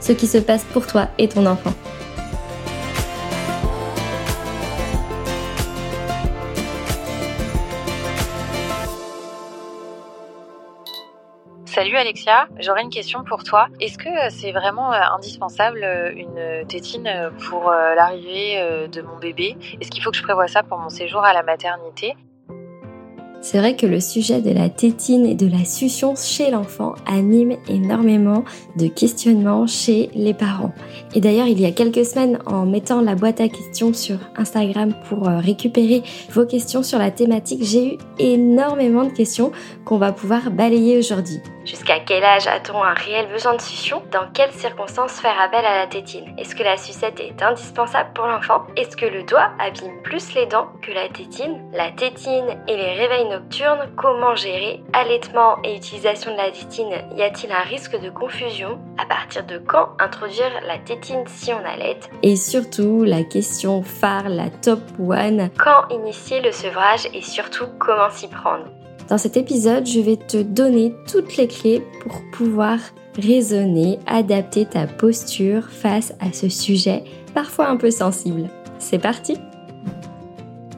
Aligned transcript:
ce 0.00 0.12
qui 0.12 0.26
se 0.26 0.38
passe 0.38 0.64
pour 0.64 0.86
toi 0.86 1.08
et 1.18 1.28
ton 1.28 1.46
enfant. 1.46 1.72
Salut 11.80 11.96
Alexia, 11.96 12.46
j'aurais 12.58 12.82
une 12.82 12.90
question 12.90 13.24
pour 13.24 13.42
toi. 13.42 13.68
Est-ce 13.80 13.96
que 13.96 14.08
euh, 14.08 14.28
c'est 14.28 14.52
vraiment 14.52 14.92
euh, 14.92 15.00
indispensable 15.14 15.82
euh, 15.82 16.12
une 16.14 16.66
tétine 16.66 17.30
pour 17.48 17.70
l'arrivée 17.70 18.88
de 18.88 19.00
mon 19.00 19.16
bébé? 19.16 19.56
Est-ce 19.80 19.90
qu'il 19.90 20.02
faut 20.02 20.10
que 20.10 20.16
je 20.16 20.22
prévoie 20.22 20.46
ça 20.46 20.62
pour 20.62 20.78
mon 20.78 20.90
séjour 20.90 21.24
à 21.24 21.32
la 21.32 21.42
maternité? 21.42 22.16
C'est 23.42 23.58
vrai 23.58 23.74
que 23.74 23.86
le 23.86 24.00
sujet 24.00 24.40
de 24.42 24.50
la 24.50 24.68
tétine 24.68 25.26
et 25.26 25.34
de 25.34 25.46
la 25.46 25.64
succion 25.64 26.14
chez 26.14 26.50
l'enfant 26.50 26.94
anime 27.06 27.56
énormément 27.68 28.44
de 28.76 28.86
questionnements 28.86 29.66
chez 29.66 30.10
les 30.14 30.34
parents. 30.34 30.72
Et 31.14 31.20
d'ailleurs, 31.20 31.46
il 31.46 31.60
y 31.60 31.66
a 31.66 31.72
quelques 31.72 32.04
semaines, 32.04 32.38
en 32.46 32.66
mettant 32.66 33.00
la 33.00 33.14
boîte 33.14 33.40
à 33.40 33.48
questions 33.48 33.92
sur 33.92 34.18
Instagram 34.36 34.94
pour 35.08 35.28
euh, 35.28 35.38
récupérer 35.38 36.02
vos 36.32 36.44
questions 36.44 36.82
sur 36.82 36.98
la 36.98 37.10
thématique, 37.10 37.64
j'ai 37.64 37.94
eu 37.94 37.98
énormément 38.18 39.04
de 39.04 39.12
questions 39.12 39.52
qu'on 39.84 39.98
va 39.98 40.12
pouvoir 40.12 40.50
balayer 40.50 40.98
aujourd'hui. 40.98 41.38
Jusqu'à 41.70 42.00
quel 42.00 42.24
âge 42.24 42.48
a-t-on 42.48 42.82
un 42.82 42.94
réel 42.94 43.28
besoin 43.28 43.54
de 43.54 43.60
succion? 43.60 44.02
Dans 44.10 44.26
quelles 44.34 44.50
circonstances 44.50 45.20
faire 45.20 45.40
appel 45.40 45.64
à 45.64 45.78
la 45.78 45.86
tétine? 45.86 46.34
Est-ce 46.36 46.56
que 46.56 46.64
la 46.64 46.76
sucette 46.76 47.20
est 47.20 47.40
indispensable 47.40 48.10
pour 48.12 48.26
l'enfant? 48.26 48.64
Est-ce 48.76 48.96
que 48.96 49.06
le 49.06 49.22
doigt 49.22 49.52
abîme 49.60 50.02
plus 50.02 50.34
les 50.34 50.46
dents 50.46 50.66
que 50.82 50.90
la 50.90 51.08
tétine? 51.08 51.70
La 51.72 51.92
tétine 51.92 52.60
et 52.66 52.76
les 52.76 52.94
réveils 52.94 53.28
nocturnes, 53.28 53.88
comment 53.96 54.34
gérer? 54.34 54.82
Allaitement 54.92 55.58
et 55.62 55.76
utilisation 55.76 56.32
de 56.32 56.38
la 56.38 56.50
tétine, 56.50 56.90
y 57.16 57.22
a-t-il 57.22 57.52
un 57.52 57.62
risque 57.62 57.96
de 58.00 58.10
confusion? 58.10 58.80
À 58.98 59.06
partir 59.06 59.44
de 59.44 59.58
quand 59.58 59.90
introduire 60.00 60.50
la 60.66 60.78
tétine 60.78 61.22
si 61.28 61.52
on 61.52 61.64
allait 61.64 62.00
Et 62.24 62.34
surtout, 62.34 63.04
la 63.04 63.22
question 63.22 63.84
phare, 63.84 64.28
la 64.28 64.50
top 64.50 64.80
one. 64.98 65.50
Quand 65.56 65.86
initier 65.90 66.40
le 66.40 66.50
sevrage 66.50 67.06
et 67.14 67.22
surtout 67.22 67.68
comment 67.78 68.10
s'y 68.10 68.26
prendre? 68.26 68.64
Dans 69.10 69.18
cet 69.18 69.36
épisode, 69.36 69.86
je 69.86 69.98
vais 69.98 70.16
te 70.16 70.40
donner 70.40 70.94
toutes 71.10 71.36
les 71.36 71.48
clés 71.48 71.82
pour 72.00 72.22
pouvoir 72.32 72.78
raisonner, 73.16 73.98
adapter 74.06 74.66
ta 74.66 74.86
posture 74.86 75.68
face 75.68 76.14
à 76.20 76.32
ce 76.32 76.48
sujet 76.48 77.02
parfois 77.34 77.68
un 77.68 77.76
peu 77.76 77.90
sensible. 77.90 78.48
C'est 78.78 79.00
parti 79.00 79.36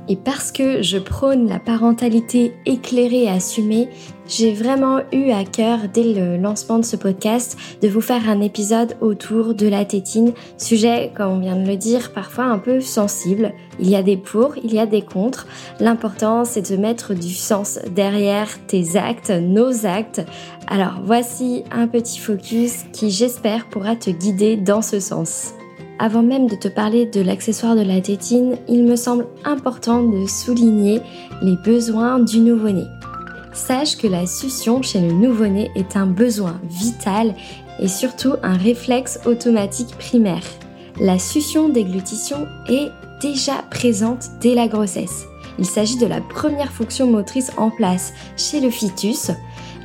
et 0.08 0.16
parce 0.16 0.50
que 0.50 0.82
je 0.82 0.98
prône 0.98 1.46
la 1.46 1.58
parentalité 1.58 2.54
éclairée 2.66 3.24
et 3.24 3.28
assumée, 3.30 3.88
j'ai 4.34 4.54
vraiment 4.54 5.00
eu 5.12 5.30
à 5.30 5.44
cœur, 5.44 5.80
dès 5.92 6.14
le 6.14 6.38
lancement 6.38 6.78
de 6.78 6.86
ce 6.86 6.96
podcast, 6.96 7.58
de 7.82 7.88
vous 7.88 8.00
faire 8.00 8.30
un 8.30 8.40
épisode 8.40 8.96
autour 9.02 9.52
de 9.52 9.68
la 9.68 9.84
tétine, 9.84 10.32
sujet, 10.56 11.10
comme 11.14 11.32
on 11.32 11.38
vient 11.38 11.56
de 11.56 11.66
le 11.66 11.76
dire, 11.76 12.12
parfois 12.12 12.44
un 12.44 12.58
peu 12.58 12.80
sensible. 12.80 13.52
Il 13.78 13.90
y 13.90 13.94
a 13.94 14.02
des 14.02 14.16
pour, 14.16 14.54
il 14.64 14.72
y 14.72 14.78
a 14.78 14.86
des 14.86 15.02
contre. 15.02 15.46
L'important, 15.80 16.46
c'est 16.46 16.70
de 16.70 16.76
mettre 16.78 17.12
du 17.12 17.34
sens 17.34 17.78
derrière 17.94 18.48
tes 18.66 18.96
actes, 18.96 19.30
nos 19.30 19.84
actes. 19.84 20.22
Alors 20.66 21.02
voici 21.04 21.64
un 21.70 21.86
petit 21.86 22.18
focus 22.18 22.84
qui, 22.94 23.10
j'espère, 23.10 23.68
pourra 23.68 23.96
te 23.96 24.08
guider 24.08 24.56
dans 24.56 24.80
ce 24.80 24.98
sens. 24.98 25.52
Avant 25.98 26.22
même 26.22 26.46
de 26.46 26.56
te 26.56 26.68
parler 26.68 27.04
de 27.04 27.20
l'accessoire 27.20 27.76
de 27.76 27.82
la 27.82 28.00
tétine, 28.00 28.56
il 28.66 28.84
me 28.84 28.96
semble 28.96 29.26
important 29.44 30.02
de 30.02 30.26
souligner 30.26 31.02
les 31.42 31.56
besoins 31.56 32.18
du 32.18 32.40
nouveau-né. 32.40 32.86
Sache 33.52 33.96
que 33.96 34.06
la 34.06 34.26
succion 34.26 34.82
chez 34.82 35.00
le 35.00 35.12
nouveau-né 35.12 35.70
est 35.74 35.96
un 35.96 36.06
besoin 36.06 36.60
vital 36.64 37.34
et 37.78 37.88
surtout 37.88 38.34
un 38.42 38.56
réflexe 38.56 39.20
automatique 39.26 39.96
primaire. 39.98 40.42
La 41.00 41.18
succion 41.18 41.68
déglutition 41.68 42.46
est 42.68 42.88
déjà 43.20 43.62
présente 43.70 44.30
dès 44.40 44.54
la 44.54 44.68
grossesse. 44.68 45.26
Il 45.58 45.66
s'agit 45.66 45.98
de 45.98 46.06
la 46.06 46.20
première 46.20 46.72
fonction 46.72 47.10
motrice 47.10 47.52
en 47.56 47.70
place 47.70 48.12
chez 48.36 48.60
le 48.60 48.70
fœtus 48.70 49.30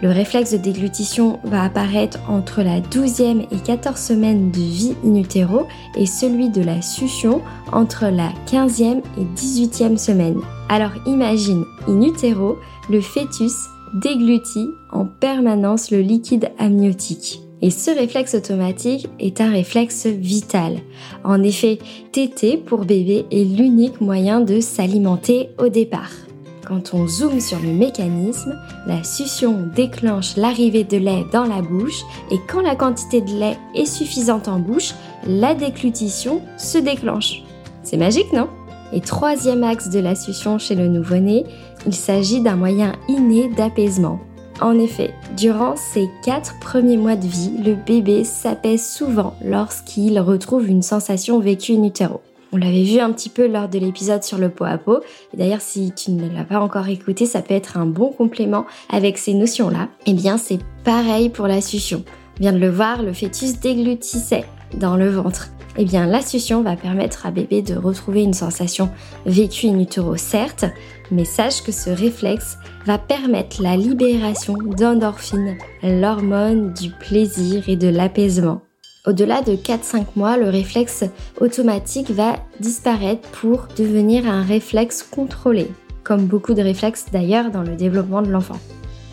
le 0.02 0.12
réflexe 0.12 0.52
de 0.52 0.58
déglutition 0.58 1.40
va 1.44 1.64
apparaître 1.64 2.20
entre 2.30 2.62
la 2.62 2.82
12e 2.82 3.48
et 3.52 3.58
14 3.58 4.00
semaine 4.00 4.52
de 4.52 4.60
vie 4.60 4.96
in 5.04 5.16
utero 5.16 5.66
et 5.96 6.06
celui 6.06 6.50
de 6.50 6.62
la 6.62 6.84
succion 6.84 7.42
entre 7.72 8.06
la 8.06 8.30
15e 8.46 9.02
et 9.18 9.24
18e 9.36 9.98
semaine. 9.98 10.40
Alors 10.70 10.92
imagine, 11.08 11.66
in 11.88 12.02
utero, 12.02 12.60
le 12.90 13.02
fœtus 13.02 13.70
déglutit 13.94 14.70
en 14.92 15.06
permanence 15.06 15.92
le 15.92 16.02
liquide 16.02 16.52
amniotique. 16.60 17.42
Et 17.62 17.72
ce 17.72 17.90
réflexe 17.90 18.36
automatique 18.36 19.08
est 19.20 19.42
un 19.42 19.50
réflexe 19.52 20.06
vital. 20.06 20.78
En 21.24 21.42
effet, 21.42 21.80
téter 22.12 22.58
pour 22.58 22.86
bébé 22.86 23.26
est 23.32 23.44
l'unique 23.44 24.00
moyen 24.00 24.42
de 24.42 24.60
s'alimenter 24.60 25.50
au 25.58 25.68
départ. 25.70 26.12
Quand 26.68 26.94
on 26.94 27.08
zoome 27.08 27.40
sur 27.40 27.60
le 27.60 27.72
mécanisme, 27.72 28.54
la 28.86 29.04
succion 29.04 29.70
déclenche 29.74 30.36
l'arrivée 30.36 30.84
de 30.84 30.98
lait 30.98 31.26
dans 31.32 31.46
la 31.46 31.62
bouche 31.62 32.02
et 32.30 32.38
quand 32.48 32.62
la 32.62 32.76
quantité 32.76 33.22
de 33.22 33.32
lait 33.32 33.58
est 33.74 33.86
suffisante 33.86 34.50
en 34.50 34.60
bouche, 34.60 34.94
la 35.26 35.56
déglutition 35.56 36.42
se 36.58 36.78
déclenche. 36.78 37.42
C'est 37.84 37.98
magique, 37.98 38.34
non? 38.34 38.50
Et 38.94 39.02
troisième 39.02 39.64
axe 39.64 39.90
de 39.90 40.00
la 40.00 40.16
succion 40.16 40.58
chez 40.58 40.76
le 40.76 40.88
nouveau-né, 40.88 41.46
il 41.86 41.94
s'agit 41.94 42.42
d'un 42.42 42.56
moyen 42.56 42.94
inné 43.08 43.50
d'apaisement. 43.50 44.20
En 44.60 44.80
effet, 44.80 45.14
durant 45.36 45.76
ses 45.76 46.10
quatre 46.24 46.56
premiers 46.60 46.98
mois 46.98 47.16
de 47.16 47.28
vie, 47.28 47.52
le 47.64 47.76
bébé 47.76 48.24
s'apaise 48.24 48.84
souvent 48.84 49.36
lorsqu'il 49.44 50.20
retrouve 50.20 50.68
une 50.68 50.82
sensation 50.82 51.40
vécue 51.40 51.74
in 51.74 51.84
utero. 51.84 52.22
On 52.54 52.58
l'avait 52.58 52.84
vu 52.84 53.00
un 53.00 53.12
petit 53.12 53.30
peu 53.30 53.48
lors 53.48 53.68
de 53.68 53.78
l'épisode 53.78 54.24
sur 54.24 54.38
le 54.38 54.50
pot 54.50 54.64
à 54.64 54.78
pot. 54.78 55.02
D'ailleurs, 55.34 55.62
si 55.62 55.92
tu 55.92 56.12
ne 56.12 56.34
l'as 56.34 56.46
pas 56.46 56.60
encore 56.60 56.88
écouté, 56.88 57.26
ça 57.26 57.42
peut 57.42 57.54
être 57.54 57.78
un 57.78 57.86
bon 57.86 58.10
complément 58.10 58.66
avec 58.90 59.18
ces 59.18 59.34
notions-là. 59.34 59.90
Eh 60.06 60.14
bien, 60.14 60.38
c'est 60.38 60.60
pareil 60.84 61.30
pour 61.30 61.48
la 61.48 61.62
succion. 61.62 62.04
On 62.38 62.42
vient 62.42 62.54
de 62.54 62.58
le 62.58 62.70
voir, 62.70 63.04
le 63.04 63.14
fœtus 63.14 63.60
déglutissait 63.60 64.46
dans 64.76 64.96
le 64.96 65.10
ventre. 65.10 65.50
Eh 65.80 65.86
bien, 65.86 66.08
la 66.08 66.22
succion 66.22 66.64
va 66.64 66.76
permettre 66.76 67.28
à 67.28 67.32
bébé 67.32 67.62
de 67.62 67.76
retrouver 67.76 68.24
une 68.24 68.34
sensation 68.34 68.90
vécue 69.28 69.68
in 69.68 69.86
certes, 70.18 70.66
mais 71.12 71.24
sache 71.24 71.62
que 71.62 71.72
ce 71.72 71.92
réflexe 71.92 72.58
va 72.86 72.98
permettre 72.98 73.62
la 73.62 73.78
libération 73.78 74.56
d'endorphine, 74.58 75.56
l'hormone 75.84 76.74
du 76.74 76.90
plaisir 76.90 77.70
et 77.70 77.76
de 77.76 77.90
l'apaisement. 77.90 78.62
Au-delà 79.06 79.42
de 79.42 79.54
4-5 79.54 80.06
mois, 80.16 80.36
le 80.36 80.50
réflexe 80.50 81.06
automatique 81.40 82.10
va 82.10 82.38
disparaître 82.60 83.30
pour 83.30 83.68
devenir 83.78 84.28
un 84.28 84.42
réflexe 84.42 85.04
contrôlé, 85.04 85.68
comme 86.04 86.26
beaucoup 86.26 86.56
de 86.56 86.62
réflexes 86.64 87.06
d'ailleurs 87.12 87.52
dans 87.52 87.64
le 87.64 87.76
développement 87.76 88.24
de 88.24 88.32
l'enfant. 88.32 88.60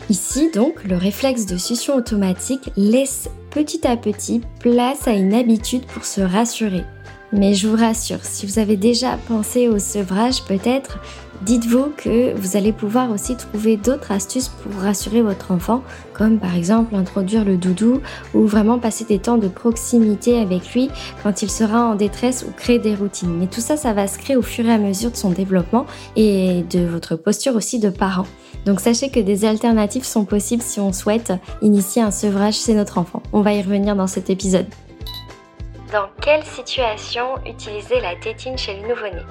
Ici 0.09 0.51
donc, 0.53 0.83
le 0.83 0.97
réflexe 0.97 1.47
de 1.47 1.57
succion 1.57 1.95
automatique 1.95 2.69
laisse 2.77 3.27
petit 3.49 3.87
à 3.87 3.97
petit 3.97 4.41
place 4.59 5.07
à 5.07 5.13
une 5.13 5.33
habitude 5.33 5.85
pour 5.87 6.05
se 6.05 6.21
rassurer. 6.21 6.83
Mais 7.31 7.55
je 7.55 7.67
vous 7.67 7.75
rassure, 7.75 8.23
si 8.23 8.45
vous 8.45 8.59
avez 8.59 8.77
déjà 8.77 9.17
pensé 9.27 9.67
au 9.67 9.79
sevrage 9.79 10.43
peut-être, 10.43 10.99
dites-vous 11.41 11.91
que 11.97 12.33
vous 12.35 12.57
allez 12.57 12.71
pouvoir 12.71 13.11
aussi 13.11 13.35
trouver 13.35 13.77
d'autres 13.77 14.11
astuces 14.11 14.47
pour 14.49 14.81
rassurer 14.81 15.21
votre 15.21 15.51
enfant, 15.51 15.83
comme 16.13 16.39
par 16.39 16.55
exemple 16.55 16.95
introduire 16.95 17.45
le 17.45 17.57
doudou 17.57 18.01
ou 18.33 18.45
vraiment 18.45 18.79
passer 18.79 19.05
des 19.05 19.19
temps 19.19 19.37
de 19.37 19.47
proximité 19.47 20.39
avec 20.39 20.73
lui 20.73 20.89
quand 21.23 21.41
il 21.41 21.49
sera 21.49 21.85
en 21.85 21.95
détresse 21.95 22.45
ou 22.47 22.51
créer 22.51 22.79
des 22.79 22.95
routines. 22.95 23.35
Mais 23.37 23.47
tout 23.47 23.61
ça, 23.61 23.77
ça 23.77 23.93
va 23.93 24.07
se 24.07 24.17
créer 24.17 24.35
au 24.35 24.41
fur 24.41 24.65
et 24.65 24.73
à 24.73 24.77
mesure 24.77 25.11
de 25.11 25.17
son 25.17 25.31
développement 25.31 25.85
et 26.15 26.63
de 26.69 26.85
votre 26.85 27.15
posture 27.15 27.55
aussi 27.55 27.79
de 27.79 27.89
parent. 27.89 28.27
Donc 28.65 28.79
sachez 28.79 29.09
que 29.09 29.19
des 29.19 29.45
alternatives 29.45 30.05
sont 30.05 30.25
possibles 30.25 30.63
si 30.63 30.79
on 30.79 30.93
souhaite 30.93 31.33
initier 31.61 32.01
un 32.01 32.11
sevrage 32.11 32.55
chez 32.55 32.73
notre 32.73 32.97
enfant. 32.97 33.21
On 33.33 33.41
va 33.41 33.53
y 33.53 33.61
revenir 33.61 33.95
dans 33.95 34.07
cet 34.07 34.29
épisode. 34.29 34.65
Dans 35.91 36.09
quelle 36.21 36.43
situation 36.43 37.23
utiliser 37.45 38.01
la 38.01 38.15
tétine 38.15 38.57
chez 38.57 38.81
le 38.81 38.89
nouveau-né? 38.89 39.21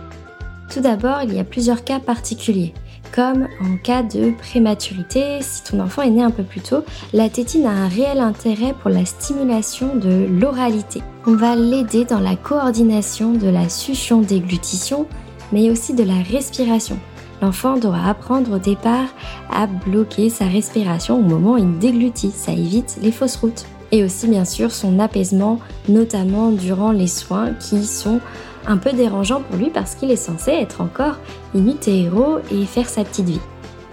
Tout 0.75 0.81
d'abord, 0.81 1.19
il 1.23 1.33
y 1.33 1.39
a 1.39 1.45
plusieurs 1.45 1.85
cas 1.85 2.01
particuliers. 2.01 2.75
Comme 3.15 3.47
en 3.63 3.77
cas 3.77 4.03
de 4.03 4.33
prématurité, 4.33 5.39
si 5.41 5.63
ton 5.63 5.79
enfant 5.79 6.03
est 6.03 6.11
né 6.11 6.21
un 6.21 6.33
peu 6.33 6.43
plus 6.43 6.63
tôt, 6.63 6.83
la 7.13 7.29
tétine 7.29 7.67
a 7.67 7.71
un 7.71 7.87
réel 7.87 8.19
intérêt 8.19 8.75
pour 8.83 8.91
la 8.91 9.05
stimulation 9.05 9.95
de 9.95 10.27
l'oralité. 10.27 11.01
On 11.29 11.37
va 11.37 11.55
l'aider 11.55 12.05
dans 12.05 12.19
la 12.19 12.35
coordination 12.35 13.35
de 13.35 13.47
la 13.47 13.69
succion-déglutition, 13.69 15.07
mais 15.53 15.71
aussi 15.71 15.95
de 15.95 16.03
la 16.03 16.21
respiration. 16.29 16.99
L'enfant 17.41 17.77
doit 17.77 18.05
apprendre 18.05 18.57
au 18.57 18.59
départ 18.59 19.15
à 19.53 19.69
bloquer 19.69 20.29
sa 20.29 20.47
respiration 20.47 21.21
au 21.21 21.23
moment 21.23 21.53
où 21.53 21.59
il 21.59 21.79
déglutit, 21.79 22.33
ça 22.33 22.51
évite 22.51 22.99
les 23.01 23.13
fausses 23.13 23.37
routes 23.37 23.65
et 23.93 24.03
aussi 24.03 24.27
bien 24.27 24.45
sûr 24.45 24.73
son 24.73 24.99
apaisement, 24.99 25.61
notamment 25.89 26.51
durant 26.51 26.91
les 26.91 27.07
soins 27.07 27.53
qui 27.53 27.85
sont 27.85 28.21
un 28.67 28.77
peu 28.77 28.93
dérangeants 28.93 29.43
pour 29.43 29.57
lui 29.57 29.71
parce 29.71 29.95
qu'il 29.95 30.11
est 30.11 30.17
censé 30.17 30.51
être 30.51 30.81
encore 30.81 31.17
in 31.55 31.65
héros 31.87 32.39
et 32.51 32.65
faire 32.67 32.89
sa 32.89 33.05
petite 33.05 33.27
vie. 33.27 33.41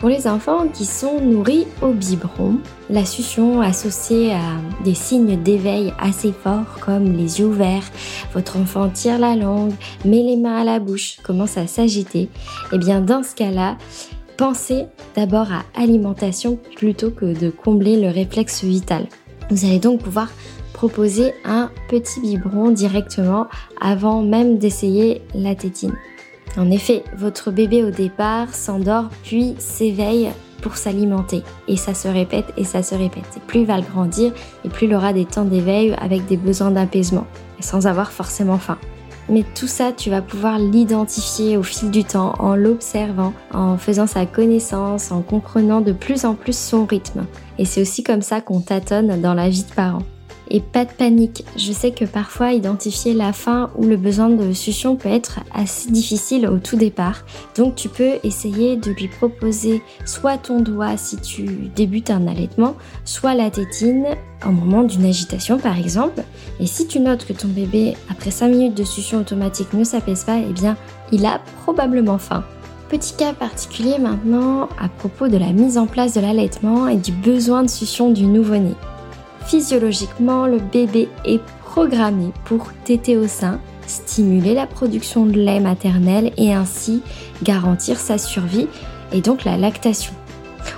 Pour 0.01 0.09
les 0.09 0.25
enfants 0.25 0.67
qui 0.67 0.85
sont 0.85 1.21
nourris 1.21 1.67
au 1.83 1.91
biberon, 1.91 2.57
la 2.89 3.05
succion 3.05 3.61
associée 3.61 4.33
à 4.33 4.57
des 4.83 4.95
signes 4.95 5.39
d'éveil 5.43 5.93
assez 5.99 6.31
forts 6.33 6.79
comme 6.83 7.15
les 7.15 7.39
yeux 7.39 7.45
ouverts, 7.45 7.83
votre 8.33 8.57
enfant 8.57 8.89
tire 8.89 9.19
la 9.19 9.35
langue, 9.35 9.73
met 10.03 10.23
les 10.23 10.37
mains 10.37 10.61
à 10.61 10.63
la 10.63 10.79
bouche, 10.79 11.17
commence 11.21 11.55
à 11.57 11.67
s'agiter, 11.67 12.21
et 12.21 12.29
eh 12.71 12.77
bien 12.79 12.99
dans 12.99 13.21
ce 13.21 13.35
cas-là, 13.35 13.77
pensez 14.37 14.85
d'abord 15.15 15.49
à 15.51 15.79
alimentation 15.79 16.57
plutôt 16.75 17.11
que 17.11 17.39
de 17.39 17.51
combler 17.51 18.01
le 18.01 18.09
réflexe 18.09 18.63
vital. 18.63 19.05
Vous 19.51 19.65
allez 19.65 19.77
donc 19.77 20.01
pouvoir 20.01 20.29
proposer 20.81 21.35
un 21.45 21.69
petit 21.89 22.19
biberon 22.21 22.71
directement 22.71 23.45
avant 23.79 24.23
même 24.23 24.57
d'essayer 24.57 25.21
la 25.35 25.53
tétine. 25.53 25.93
En 26.57 26.71
effet, 26.71 27.03
votre 27.15 27.51
bébé 27.51 27.83
au 27.83 27.91
départ 27.91 28.55
s'endort 28.55 29.09
puis 29.21 29.53
s'éveille 29.59 30.31
pour 30.59 30.77
s'alimenter. 30.77 31.43
Et 31.67 31.77
ça 31.77 31.93
se 31.93 32.07
répète 32.07 32.47
et 32.57 32.63
ça 32.63 32.81
se 32.81 32.95
répète. 32.95 33.39
Plus 33.45 33.59
il 33.59 33.65
va 33.67 33.77
le 33.77 33.83
grandir 33.83 34.33
et 34.65 34.69
plus 34.69 34.87
il 34.87 34.95
aura 34.95 35.13
des 35.13 35.25
temps 35.25 35.45
d'éveil 35.45 35.93
avec 36.01 36.25
des 36.25 36.37
besoins 36.37 36.71
d'apaisement 36.71 37.27
sans 37.59 37.85
avoir 37.85 38.11
forcément 38.11 38.57
faim. 38.57 38.79
Mais 39.29 39.45
tout 39.53 39.67
ça, 39.67 39.91
tu 39.91 40.09
vas 40.09 40.23
pouvoir 40.23 40.57
l'identifier 40.57 41.57
au 41.57 41.63
fil 41.63 41.91
du 41.91 42.03
temps 42.03 42.33
en 42.39 42.55
l'observant, 42.55 43.33
en 43.53 43.77
faisant 43.77 44.07
sa 44.07 44.25
connaissance, 44.25 45.11
en 45.11 45.21
comprenant 45.21 45.81
de 45.81 45.91
plus 45.91 46.25
en 46.25 46.33
plus 46.33 46.57
son 46.57 46.87
rythme. 46.87 47.27
Et 47.59 47.65
c'est 47.65 47.83
aussi 47.83 48.01
comme 48.01 48.23
ça 48.23 48.41
qu'on 48.41 48.61
tâtonne 48.61 49.21
dans 49.21 49.35
la 49.35 49.47
vie 49.47 49.63
de 49.63 49.73
parent. 49.75 50.01
Et 50.53 50.59
pas 50.59 50.83
de 50.83 50.91
panique, 50.91 51.45
je 51.55 51.71
sais 51.71 51.91
que 51.91 52.03
parfois 52.03 52.51
identifier 52.51 53.13
la 53.13 53.31
faim 53.31 53.69
ou 53.77 53.85
le 53.85 53.95
besoin 53.95 54.29
de 54.29 54.51
succion 54.51 54.97
peut 54.97 55.07
être 55.07 55.39
assez 55.53 55.89
difficile 55.89 56.45
au 56.45 56.57
tout 56.57 56.75
départ. 56.75 57.23
Donc 57.55 57.75
tu 57.75 57.87
peux 57.87 58.15
essayer 58.25 58.75
de 58.75 58.91
lui 58.91 59.07
proposer 59.07 59.81
soit 60.05 60.37
ton 60.37 60.59
doigt 60.59 60.97
si 60.97 61.15
tu 61.15 61.43
débutes 61.73 62.11
un 62.11 62.27
allaitement, 62.27 62.75
soit 63.05 63.33
la 63.33 63.49
tétine 63.49 64.07
au 64.45 64.51
moment 64.51 64.83
d'une 64.83 65.05
agitation 65.05 65.57
par 65.57 65.79
exemple. 65.79 66.21
Et 66.59 66.65
si 66.65 66.85
tu 66.85 66.99
notes 66.99 67.25
que 67.25 67.31
ton 67.31 67.47
bébé, 67.47 67.95
après 68.09 68.31
5 68.31 68.49
minutes 68.49 68.75
de 68.75 68.83
succion 68.83 69.19
automatique, 69.19 69.71
ne 69.71 69.85
s'apaise 69.85 70.25
pas, 70.25 70.37
eh 70.37 70.51
bien 70.51 70.75
il 71.13 71.25
a 71.25 71.39
probablement 71.63 72.17
faim. 72.17 72.43
Petit 72.89 73.13
cas 73.13 73.31
particulier 73.31 73.99
maintenant 73.99 74.67
à 74.77 74.89
propos 74.89 75.29
de 75.29 75.37
la 75.37 75.53
mise 75.53 75.77
en 75.77 75.87
place 75.87 76.13
de 76.13 76.19
l'allaitement 76.19 76.89
et 76.89 76.97
du 76.97 77.13
besoin 77.13 77.63
de 77.63 77.69
succion 77.69 78.11
du 78.11 78.25
nouveau-né. 78.25 78.75
Physiologiquement, 79.45 80.47
le 80.47 80.59
bébé 80.59 81.09
est 81.25 81.41
programmé 81.65 82.31
pour 82.45 82.69
téter 82.83 83.17
au 83.17 83.27
sein, 83.27 83.59
stimuler 83.87 84.53
la 84.53 84.67
production 84.67 85.25
de 85.25 85.33
lait 85.33 85.59
maternel 85.59 86.31
et 86.37 86.53
ainsi 86.53 87.01
garantir 87.43 87.99
sa 87.99 88.17
survie 88.17 88.67
et 89.11 89.21
donc 89.21 89.43
la 89.43 89.57
lactation. 89.57 90.13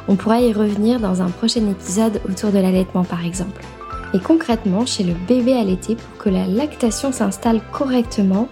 On 0.08 0.16
pourra 0.16 0.42
y 0.42 0.54
revenir 0.54 1.00
dans 1.00 1.22
un 1.22 1.30
prochain 1.30 1.68
épisode 1.70 2.22
autour 2.30 2.52
de 2.52 2.60
l'allaitement 2.60 3.04
par 3.04 3.26
exemple. 3.26 3.62
Et 4.14 4.20
concrètement, 4.20 4.86
chez 4.86 5.04
le 5.04 5.14
bébé 5.28 5.54
allaité, 5.54 5.96
pour 5.96 6.24
que 6.24 6.30
la 6.30 6.46
lactation 6.46 7.12
s'installe 7.12 7.62
correctement, 7.72 8.48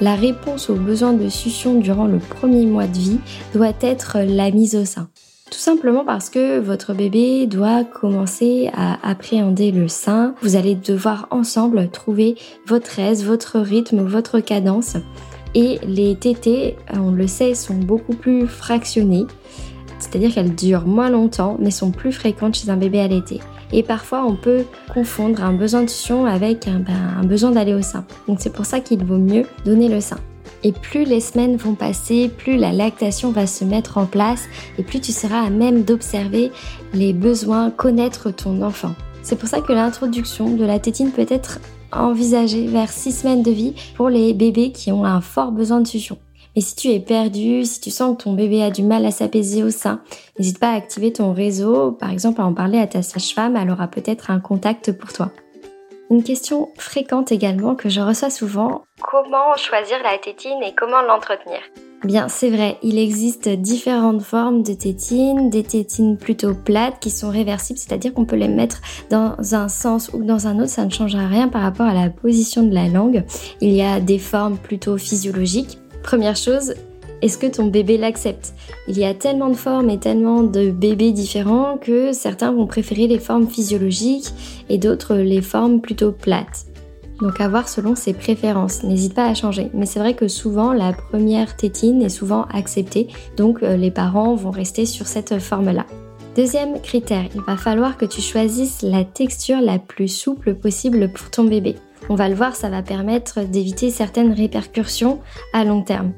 la 0.00 0.14
réponse 0.14 0.68
aux 0.68 0.76
besoins 0.76 1.14
de 1.14 1.28
succion 1.28 1.80
durant 1.80 2.06
le 2.06 2.18
premier 2.18 2.66
mois 2.66 2.86
de 2.86 2.98
vie 2.98 3.20
doit 3.54 3.72
être 3.80 4.18
la 4.18 4.50
mise 4.50 4.76
au 4.76 4.84
sein. 4.84 5.08
Tout 5.50 5.58
simplement 5.58 6.04
parce 6.04 6.28
que 6.28 6.58
votre 6.58 6.92
bébé 6.92 7.46
doit 7.46 7.84
commencer 7.84 8.70
à 8.74 8.98
appréhender 9.08 9.72
le 9.72 9.88
sein. 9.88 10.34
Vous 10.42 10.56
allez 10.56 10.74
devoir 10.74 11.26
ensemble 11.30 11.88
trouver 11.90 12.36
votre 12.66 12.98
aise, 12.98 13.24
votre 13.24 13.58
rythme, 13.58 14.02
votre 14.02 14.40
cadence. 14.40 14.96
Et 15.54 15.78
les 15.86 16.16
tétés, 16.16 16.76
on 16.92 17.10
le 17.10 17.26
sait, 17.26 17.54
sont 17.54 17.74
beaucoup 17.74 18.14
plus 18.14 18.46
fractionnées. 18.46 19.26
C'est-à-dire 19.98 20.32
qu'elles 20.34 20.54
durent 20.54 20.86
moins 20.86 21.10
longtemps, 21.10 21.56
mais 21.58 21.70
sont 21.70 21.90
plus 21.90 22.12
fréquentes 22.12 22.54
chez 22.54 22.70
un 22.70 22.76
bébé 22.76 23.00
allaité. 23.00 23.40
Et 23.72 23.82
parfois, 23.82 24.24
on 24.24 24.36
peut 24.36 24.64
confondre 24.92 25.42
un 25.42 25.52
besoin 25.52 25.82
de 25.82 25.90
succion 25.90 26.26
avec 26.26 26.68
un, 26.68 26.80
ben, 26.80 26.94
un 27.20 27.24
besoin 27.24 27.50
d'aller 27.50 27.74
au 27.74 27.82
sein. 27.82 28.04
Donc 28.26 28.38
c'est 28.40 28.52
pour 28.52 28.66
ça 28.66 28.80
qu'il 28.80 29.04
vaut 29.04 29.18
mieux 29.18 29.44
donner 29.64 29.88
le 29.88 30.00
sein. 30.00 30.18
Et 30.64 30.72
plus 30.72 31.04
les 31.04 31.20
semaines 31.20 31.56
vont 31.56 31.74
passer, 31.74 32.28
plus 32.28 32.56
la 32.56 32.72
lactation 32.72 33.30
va 33.30 33.46
se 33.46 33.64
mettre 33.64 33.98
en 33.98 34.06
place 34.06 34.46
et 34.78 34.82
plus 34.82 35.00
tu 35.00 35.12
seras 35.12 35.42
à 35.42 35.50
même 35.50 35.82
d'observer 35.82 36.50
les 36.92 37.12
besoins, 37.12 37.70
connaître 37.70 38.30
ton 38.30 38.62
enfant. 38.62 38.94
C'est 39.22 39.38
pour 39.38 39.48
ça 39.48 39.60
que 39.60 39.72
l'introduction 39.72 40.50
de 40.50 40.64
la 40.64 40.78
tétine 40.78 41.12
peut 41.12 41.26
être 41.28 41.60
envisagée 41.92 42.66
vers 42.66 42.90
6 42.90 43.12
semaines 43.12 43.42
de 43.42 43.50
vie 43.50 43.74
pour 43.96 44.08
les 44.08 44.34
bébés 44.34 44.72
qui 44.72 44.90
ont 44.92 45.04
un 45.04 45.20
fort 45.20 45.52
besoin 45.52 45.80
de 45.80 45.86
succion. 45.86 46.18
Mais 46.56 46.62
si 46.62 46.74
tu 46.74 46.88
es 46.88 46.98
perdu, 46.98 47.64
si 47.64 47.80
tu 47.80 47.90
sens 47.90 48.16
que 48.16 48.24
ton 48.24 48.32
bébé 48.32 48.62
a 48.62 48.70
du 48.70 48.82
mal 48.82 49.06
à 49.06 49.10
s'apaiser 49.10 49.62
au 49.62 49.70
sein, 49.70 50.00
n'hésite 50.38 50.58
pas 50.58 50.70
à 50.70 50.76
activer 50.76 51.12
ton 51.12 51.32
réseau, 51.32 51.92
par 51.92 52.10
exemple 52.10 52.40
à 52.40 52.46
en 52.46 52.52
parler 52.52 52.78
à 52.78 52.86
ta 52.86 53.02
sage-femme, 53.02 53.56
elle 53.56 53.70
aura 53.70 53.86
peut-être 53.86 54.30
un 54.30 54.40
contact 54.40 54.92
pour 54.92 55.12
toi. 55.12 55.30
Une 56.10 56.22
question 56.22 56.70
fréquente 56.78 57.32
également 57.32 57.74
que 57.74 57.90
je 57.90 58.00
reçois 58.00 58.30
souvent. 58.30 58.84
Comment 59.02 59.54
choisir 59.56 59.98
la 60.02 60.16
tétine 60.16 60.62
et 60.62 60.74
comment 60.74 61.02
l'entretenir? 61.02 61.58
Bien, 62.02 62.28
c'est 62.28 62.48
vrai, 62.48 62.78
il 62.82 62.96
existe 62.96 63.48
différentes 63.48 64.22
formes 64.22 64.62
de 64.62 64.72
tétines, 64.72 65.50
des 65.50 65.64
tétines 65.64 66.16
plutôt 66.16 66.54
plates 66.54 66.98
qui 67.00 67.10
sont 67.10 67.28
réversibles, 67.28 67.78
c'est-à-dire 67.78 68.14
qu'on 68.14 68.24
peut 68.24 68.36
les 68.36 68.48
mettre 68.48 68.80
dans 69.10 69.34
un 69.52 69.68
sens 69.68 70.10
ou 70.14 70.24
dans 70.24 70.46
un 70.46 70.60
autre, 70.60 70.70
ça 70.70 70.86
ne 70.86 70.90
changera 70.90 71.26
rien 71.26 71.48
par 71.48 71.60
rapport 71.60 71.86
à 71.86 71.94
la 71.94 72.08
position 72.08 72.62
de 72.62 72.72
la 72.72 72.88
langue. 72.88 73.24
Il 73.60 73.72
y 73.72 73.82
a 73.82 74.00
des 74.00 74.18
formes 74.18 74.56
plutôt 74.56 74.96
physiologiques. 74.96 75.78
Première 76.02 76.36
chose, 76.36 76.72
est-ce 77.20 77.38
que 77.38 77.46
ton 77.46 77.66
bébé 77.66 77.98
l'accepte? 77.98 78.54
Il 78.86 78.96
y 78.96 79.04
a 79.04 79.12
tellement 79.12 79.48
de 79.48 79.54
formes 79.54 79.90
et 79.90 79.98
tellement 79.98 80.42
de 80.42 80.70
bébés 80.70 81.10
différents 81.10 81.76
que 81.76 82.12
certains 82.12 82.52
vont 82.52 82.66
préférer 82.66 83.06
les 83.08 83.18
formes 83.18 83.48
physiologiques 83.48 84.32
et 84.68 84.78
d'autres 84.78 85.16
les 85.16 85.42
formes 85.42 85.80
plutôt 85.80 86.12
plates. 86.12 86.66
Donc 87.20 87.40
à 87.40 87.48
voir 87.48 87.68
selon 87.68 87.96
ses 87.96 88.12
préférences, 88.12 88.84
n'hésite 88.84 89.14
pas 89.14 89.26
à 89.26 89.34
changer. 89.34 89.70
Mais 89.74 89.86
c'est 89.86 89.98
vrai 89.98 90.14
que 90.14 90.28
souvent 90.28 90.72
la 90.72 90.92
première 90.92 91.56
tétine 91.56 92.02
est 92.02 92.08
souvent 92.08 92.46
acceptée, 92.52 93.08
donc 93.36 93.62
euh, 93.62 93.76
les 93.76 93.90
parents 93.90 94.36
vont 94.36 94.52
rester 94.52 94.86
sur 94.86 95.08
cette 95.08 95.40
forme-là. 95.40 95.86
Deuxième 96.36 96.80
critère, 96.80 97.24
il 97.34 97.40
va 97.40 97.56
falloir 97.56 97.96
que 97.96 98.04
tu 98.04 98.20
choisisses 98.20 98.82
la 98.82 99.04
texture 99.04 99.60
la 99.60 99.80
plus 99.80 100.06
souple 100.06 100.54
possible 100.54 101.12
pour 101.12 101.30
ton 101.30 101.42
bébé. 101.42 101.74
On 102.08 102.14
va 102.14 102.28
le 102.28 102.36
voir, 102.36 102.54
ça 102.54 102.70
va 102.70 102.82
permettre 102.82 103.40
d'éviter 103.40 103.90
certaines 103.90 104.32
répercussions 104.32 105.18
à 105.52 105.64
long 105.64 105.82
terme. 105.82 106.12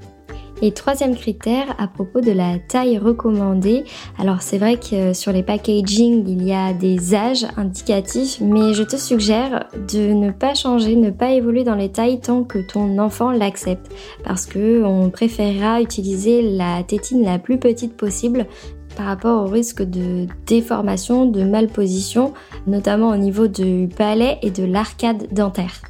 Et 0.62 0.72
troisième 0.72 1.16
critère 1.16 1.74
à 1.78 1.86
propos 1.86 2.20
de 2.20 2.32
la 2.32 2.58
taille 2.58 2.98
recommandée. 2.98 3.84
Alors 4.18 4.42
c'est 4.42 4.58
vrai 4.58 4.76
que 4.76 5.14
sur 5.14 5.32
les 5.32 5.42
packaging, 5.42 6.24
il 6.28 6.46
y 6.46 6.52
a 6.52 6.74
des 6.74 7.14
âges 7.14 7.46
indicatifs, 7.56 8.40
mais 8.40 8.74
je 8.74 8.82
te 8.82 8.96
suggère 8.96 9.66
de 9.90 10.12
ne 10.12 10.30
pas 10.30 10.54
changer, 10.54 10.96
ne 10.96 11.10
pas 11.10 11.32
évoluer 11.32 11.64
dans 11.64 11.76
les 11.76 11.90
tailles 11.90 12.20
tant 12.20 12.44
que 12.44 12.58
ton 12.58 12.98
enfant 12.98 13.30
l'accepte. 13.30 13.90
Parce 14.22 14.44
que 14.44 14.84
on 14.84 15.08
préférera 15.08 15.80
utiliser 15.80 16.42
la 16.42 16.82
tétine 16.82 17.24
la 17.24 17.38
plus 17.38 17.58
petite 17.58 17.96
possible 17.96 18.46
par 18.96 19.06
rapport 19.06 19.44
au 19.44 19.46
risque 19.46 19.82
de 19.82 20.26
déformation, 20.46 21.24
de 21.24 21.42
malposition, 21.42 22.34
notamment 22.66 23.08
au 23.08 23.16
niveau 23.16 23.46
du 23.46 23.88
palais 23.96 24.38
et 24.42 24.50
de 24.50 24.64
l'arcade 24.64 25.32
dentaire. 25.32 25.80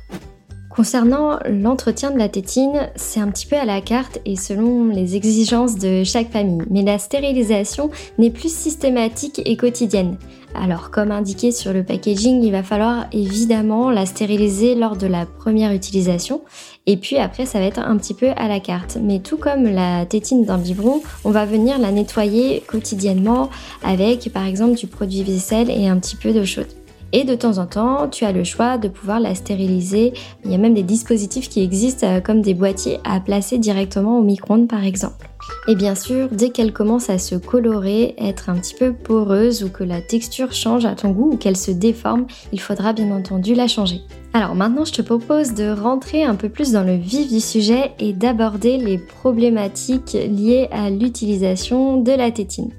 Concernant 0.81 1.39
l'entretien 1.47 2.11
de 2.11 2.17
la 2.17 2.31
tétine, 2.31 2.89
c'est 2.97 3.21
un 3.21 3.29
petit 3.29 3.45
peu 3.45 3.57
à 3.57 3.67
la 3.67 3.83
carte 3.83 4.19
et 4.25 4.35
selon 4.35 4.87
les 4.87 5.15
exigences 5.15 5.77
de 5.77 6.05
chaque 6.05 6.31
famille, 6.31 6.63
mais 6.71 6.81
la 6.81 6.99
stérilisation 6.99 7.91
n'est 8.17 8.31
plus 8.31 8.51
systématique 8.51 9.43
et 9.45 9.59
quotidienne. 9.59 10.17
Alors 10.55 10.91
comme 10.91 11.11
indiqué 11.11 11.53
sur 11.53 11.75
le 11.75 11.85
packaging, 11.85 12.43
il 12.43 12.53
va 12.53 12.63
falloir 12.63 13.05
évidemment 13.13 13.91
la 13.91 14.07
stériliser 14.07 14.75
lors 14.75 14.97
de 14.97 15.07
la 15.07 15.27
première 15.27 15.73
utilisation 15.73 16.41
et 16.87 16.97
puis 16.97 17.19
après 17.19 17.45
ça 17.45 17.59
va 17.59 17.67
être 17.67 17.79
un 17.79 17.99
petit 17.99 18.15
peu 18.15 18.31
à 18.37 18.49
la 18.49 18.59
carte. 18.59 18.97
Mais 19.03 19.19
tout 19.19 19.37
comme 19.37 19.65
la 19.65 20.07
tétine 20.07 20.47
d'un 20.47 20.57
biberon, 20.57 21.03
on 21.25 21.31
va 21.31 21.45
venir 21.45 21.79
la 21.79 21.93
nettoyer 21.93 22.63
quotidiennement 22.67 23.51
avec 23.85 24.33
par 24.33 24.47
exemple 24.47 24.79
du 24.79 24.87
produit 24.87 25.25
vaisselle 25.25 25.71
et 25.71 25.89
un 25.89 25.99
petit 25.99 26.17
peu 26.17 26.33
d'eau 26.33 26.47
chaude. 26.47 26.80
Et 27.13 27.25
de 27.25 27.35
temps 27.35 27.59
en 27.59 27.67
temps, 27.67 28.09
tu 28.09 28.25
as 28.25 28.33
le 28.33 28.45
choix 28.45 28.79
de 28.79 28.89
pouvoir 28.89 29.19
la 29.19 29.35
stériliser. 29.35 30.13
Il 30.45 30.53
y 30.53 30.55
a 30.55 30.59
même 30.59 30.75
des 30.75 30.85
dispositifs 30.85 31.49
qui 31.49 31.63
existent 31.63 32.07
euh, 32.07 32.21
comme 32.21 32.41
des 32.41 32.55
boîtiers 32.55 33.01
à 33.05 33.19
placer 33.19 33.59
directement 33.59 34.19
au 34.19 34.23
micro-ondes 34.23 34.69
par 34.69 34.85
exemple. 34.85 35.29
Et 35.67 35.75
bien 35.75 35.95
sûr, 35.95 36.29
dès 36.31 36.51
qu'elle 36.51 36.73
commence 36.73 37.11
à 37.11 37.19
se 37.19 37.35
colorer, 37.35 38.15
être 38.19 38.49
un 38.49 38.55
petit 38.55 38.75
peu 38.75 38.93
poreuse 38.93 39.65
ou 39.65 39.71
que 39.71 39.83
la 39.83 40.01
texture 40.01 40.53
change 40.53 40.85
à 40.85 40.95
ton 40.95 41.11
goût 41.11 41.33
ou 41.33 41.37
qu'elle 41.37 41.57
se 41.57 41.73
déforme, 41.73 42.27
il 42.53 42.61
faudra 42.61 42.93
bien 42.93 43.11
entendu 43.11 43.55
la 43.55 43.67
changer. 43.67 44.01
Alors 44.33 44.55
maintenant, 44.55 44.85
je 44.85 44.93
te 44.93 45.03
propose 45.03 45.55
de 45.55 45.71
rentrer 45.71 46.23
un 46.23 46.37
peu 46.37 46.49
plus 46.49 46.71
dans 46.71 46.85
le 46.85 46.95
vif 46.95 47.29
du 47.29 47.41
sujet 47.41 47.93
et 47.99 48.13
d'aborder 48.13 48.79
les 48.79 48.99
problématiques 48.99 50.13
liées 50.13 50.69
à 50.71 50.89
l'utilisation 50.91 52.01
de 52.01 52.13
la 52.13 52.31
tétine. 52.31 52.71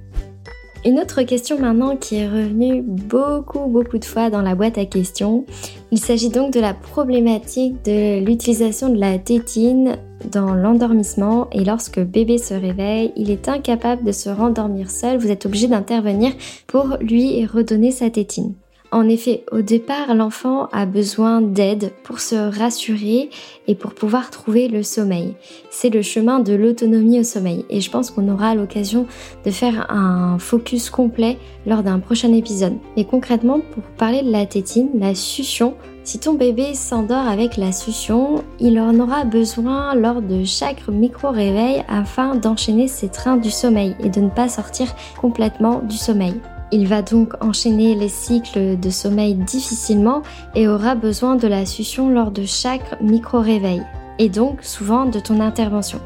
Une 0.83 1.00
autre 1.00 1.21
question 1.21 1.59
maintenant 1.59 1.95
qui 1.95 2.15
est 2.15 2.27
revenue 2.27 2.81
beaucoup 2.81 3.67
beaucoup 3.67 4.00
de 4.00 4.05
fois 4.05 4.31
dans 4.31 4.41
la 4.41 4.55
boîte 4.55 4.79
à 4.79 4.85
questions. 4.85 5.45
Il 5.91 6.00
s'agit 6.00 6.29
donc 6.29 6.53
de 6.53 6.59
la 6.59 6.73
problématique 6.73 7.85
de 7.85 8.19
l'utilisation 8.25 8.89
de 8.89 9.00
la 9.00 9.19
tétine 9.19 9.97
dans 10.31 10.55
l'endormissement 10.55 11.47
et 11.51 11.63
lorsque 11.63 12.00
bébé 12.00 12.39
se 12.39 12.55
réveille, 12.55 13.11
il 13.15 13.29
est 13.29 13.47
incapable 13.47 14.03
de 14.03 14.11
se 14.11 14.29
rendormir 14.29 14.89
seul, 14.89 15.19
vous 15.19 15.29
êtes 15.29 15.45
obligé 15.45 15.67
d'intervenir 15.67 16.33
pour 16.65 16.97
lui 17.00 17.45
redonner 17.45 17.91
sa 17.91 18.09
tétine. 18.09 18.55
En 18.93 19.07
effet, 19.07 19.45
au 19.53 19.62
départ, 19.62 20.13
l'enfant 20.13 20.67
a 20.74 20.86
besoin 20.86 21.39
d'aide 21.39 21.93
pour 22.03 22.19
se 22.19 22.36
rassurer 22.36 23.29
et 23.67 23.74
pour 23.74 23.93
pouvoir 23.93 24.31
trouver 24.31 24.67
le 24.67 24.83
sommeil. 24.83 25.33
C'est 25.69 25.89
le 25.89 26.01
chemin 26.01 26.41
de 26.41 26.53
l'autonomie 26.53 27.21
au 27.21 27.24
sommeil 27.24 27.63
et 27.69 27.79
je 27.79 27.89
pense 27.89 28.12
qu'on 28.12 28.27
aura 28.27 28.53
l'occasion 28.53 29.07
de 29.45 29.51
faire 29.51 29.89
un 29.89 30.38
focus 30.39 30.89
complet 30.89 31.38
lors 31.65 31.83
d'un 31.83 32.00
prochain 32.00 32.33
épisode. 32.33 32.74
Et 32.98 33.05
concrètement, 33.05 33.62
pour 33.62 33.83
parler 33.98 34.24
de 34.24 34.31
la 34.31 34.45
tétine, 34.45 34.89
la 34.95 35.15
succion, 35.15 35.75
si 36.03 36.19
ton 36.19 36.33
bébé 36.33 36.74
s'endort 36.74 37.29
avec 37.29 37.55
la 37.55 37.71
succion, 37.71 38.43
il 38.60 38.77
en 38.77 39.00
aura 39.00 39.24
besoin 39.24 39.95
lors 39.95 40.21
de 40.21 40.43
chaque 40.43 40.86
micro-réveil 40.89 41.86
afin 41.88 42.36
d'enchaîner 42.36 42.89
ses 42.89 43.07
trains 43.07 43.38
du 43.38 43.51
sommeil 43.51 43.95
et 44.03 44.10
de 44.10 44.19
ne 44.19 44.29
pas 44.29 44.50
sortir 44.50 44.93
complètement 45.21 45.79
du 45.79 45.95
sommeil. 45.95 46.33
Il 46.73 46.87
va 46.87 47.01
donc 47.01 47.33
enchaîner 47.41 47.95
les 47.95 48.07
cycles 48.07 48.79
de 48.79 48.89
sommeil 48.89 49.35
difficilement 49.35 50.21
et 50.55 50.69
aura 50.69 50.95
besoin 50.95 51.35
de 51.35 51.47
la 51.47 51.65
succion 51.65 52.09
lors 52.09 52.31
de 52.31 52.45
chaque 52.45 53.01
micro-réveil 53.01 53.81
et 54.19 54.29
donc 54.29 54.63
souvent 54.63 55.05
de 55.05 55.19
ton 55.19 55.41
intervention. 55.41 55.99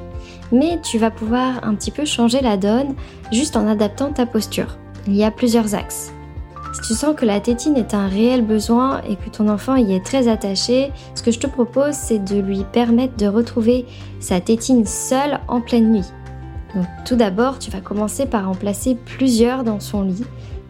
Mais 0.52 0.80
tu 0.82 0.98
vas 0.98 1.12
pouvoir 1.12 1.64
un 1.64 1.76
petit 1.76 1.92
peu 1.92 2.04
changer 2.04 2.42
la 2.42 2.58
donne 2.58 2.96
juste 3.32 3.58
en 3.58 3.68
adaptant 3.68 4.12
ta 4.12 4.26
posture. 4.26 4.78
Il 5.06 5.16
y 5.16 5.24
a 5.24 5.30
plusieurs 5.30 5.76
axes. 5.76 6.12
Si 6.74 6.82
tu 6.82 6.94
sens 6.96 7.16
que 7.16 7.26
la 7.26 7.40
tétine 7.40 7.78
est 7.78 7.94
un 7.94 8.08
réel 8.08 8.44
besoin 8.44 9.02
et 9.08 9.16
que 9.16 9.30
ton 9.30 9.48
enfant 9.48 9.76
y 9.76 9.94
est 9.94 10.04
très 10.04 10.28
attaché, 10.28 10.92
ce 11.14 11.22
que 11.22 11.32
je 11.32 11.40
te 11.40 11.48
propose 11.48 11.94
c'est 11.94 12.20
de 12.20 12.40
lui 12.40 12.64
permettre 12.72 13.16
de 13.18 13.28
retrouver 13.28 13.86
sa 14.20 14.42
tétine 14.42 14.86
seule 14.86 15.40
en 15.48 15.62
pleine 15.62 15.92
nuit. 15.92 16.12
Tout 17.06 17.16
d'abord, 17.16 17.60
tu 17.60 17.72
vas 17.72 17.80
commencer 17.80 18.26
par 18.26 18.50
en 18.50 18.56
placer 18.56 18.96
plusieurs 18.96 19.64
dans 19.64 19.80
son 19.80 20.02
lit 20.02 20.26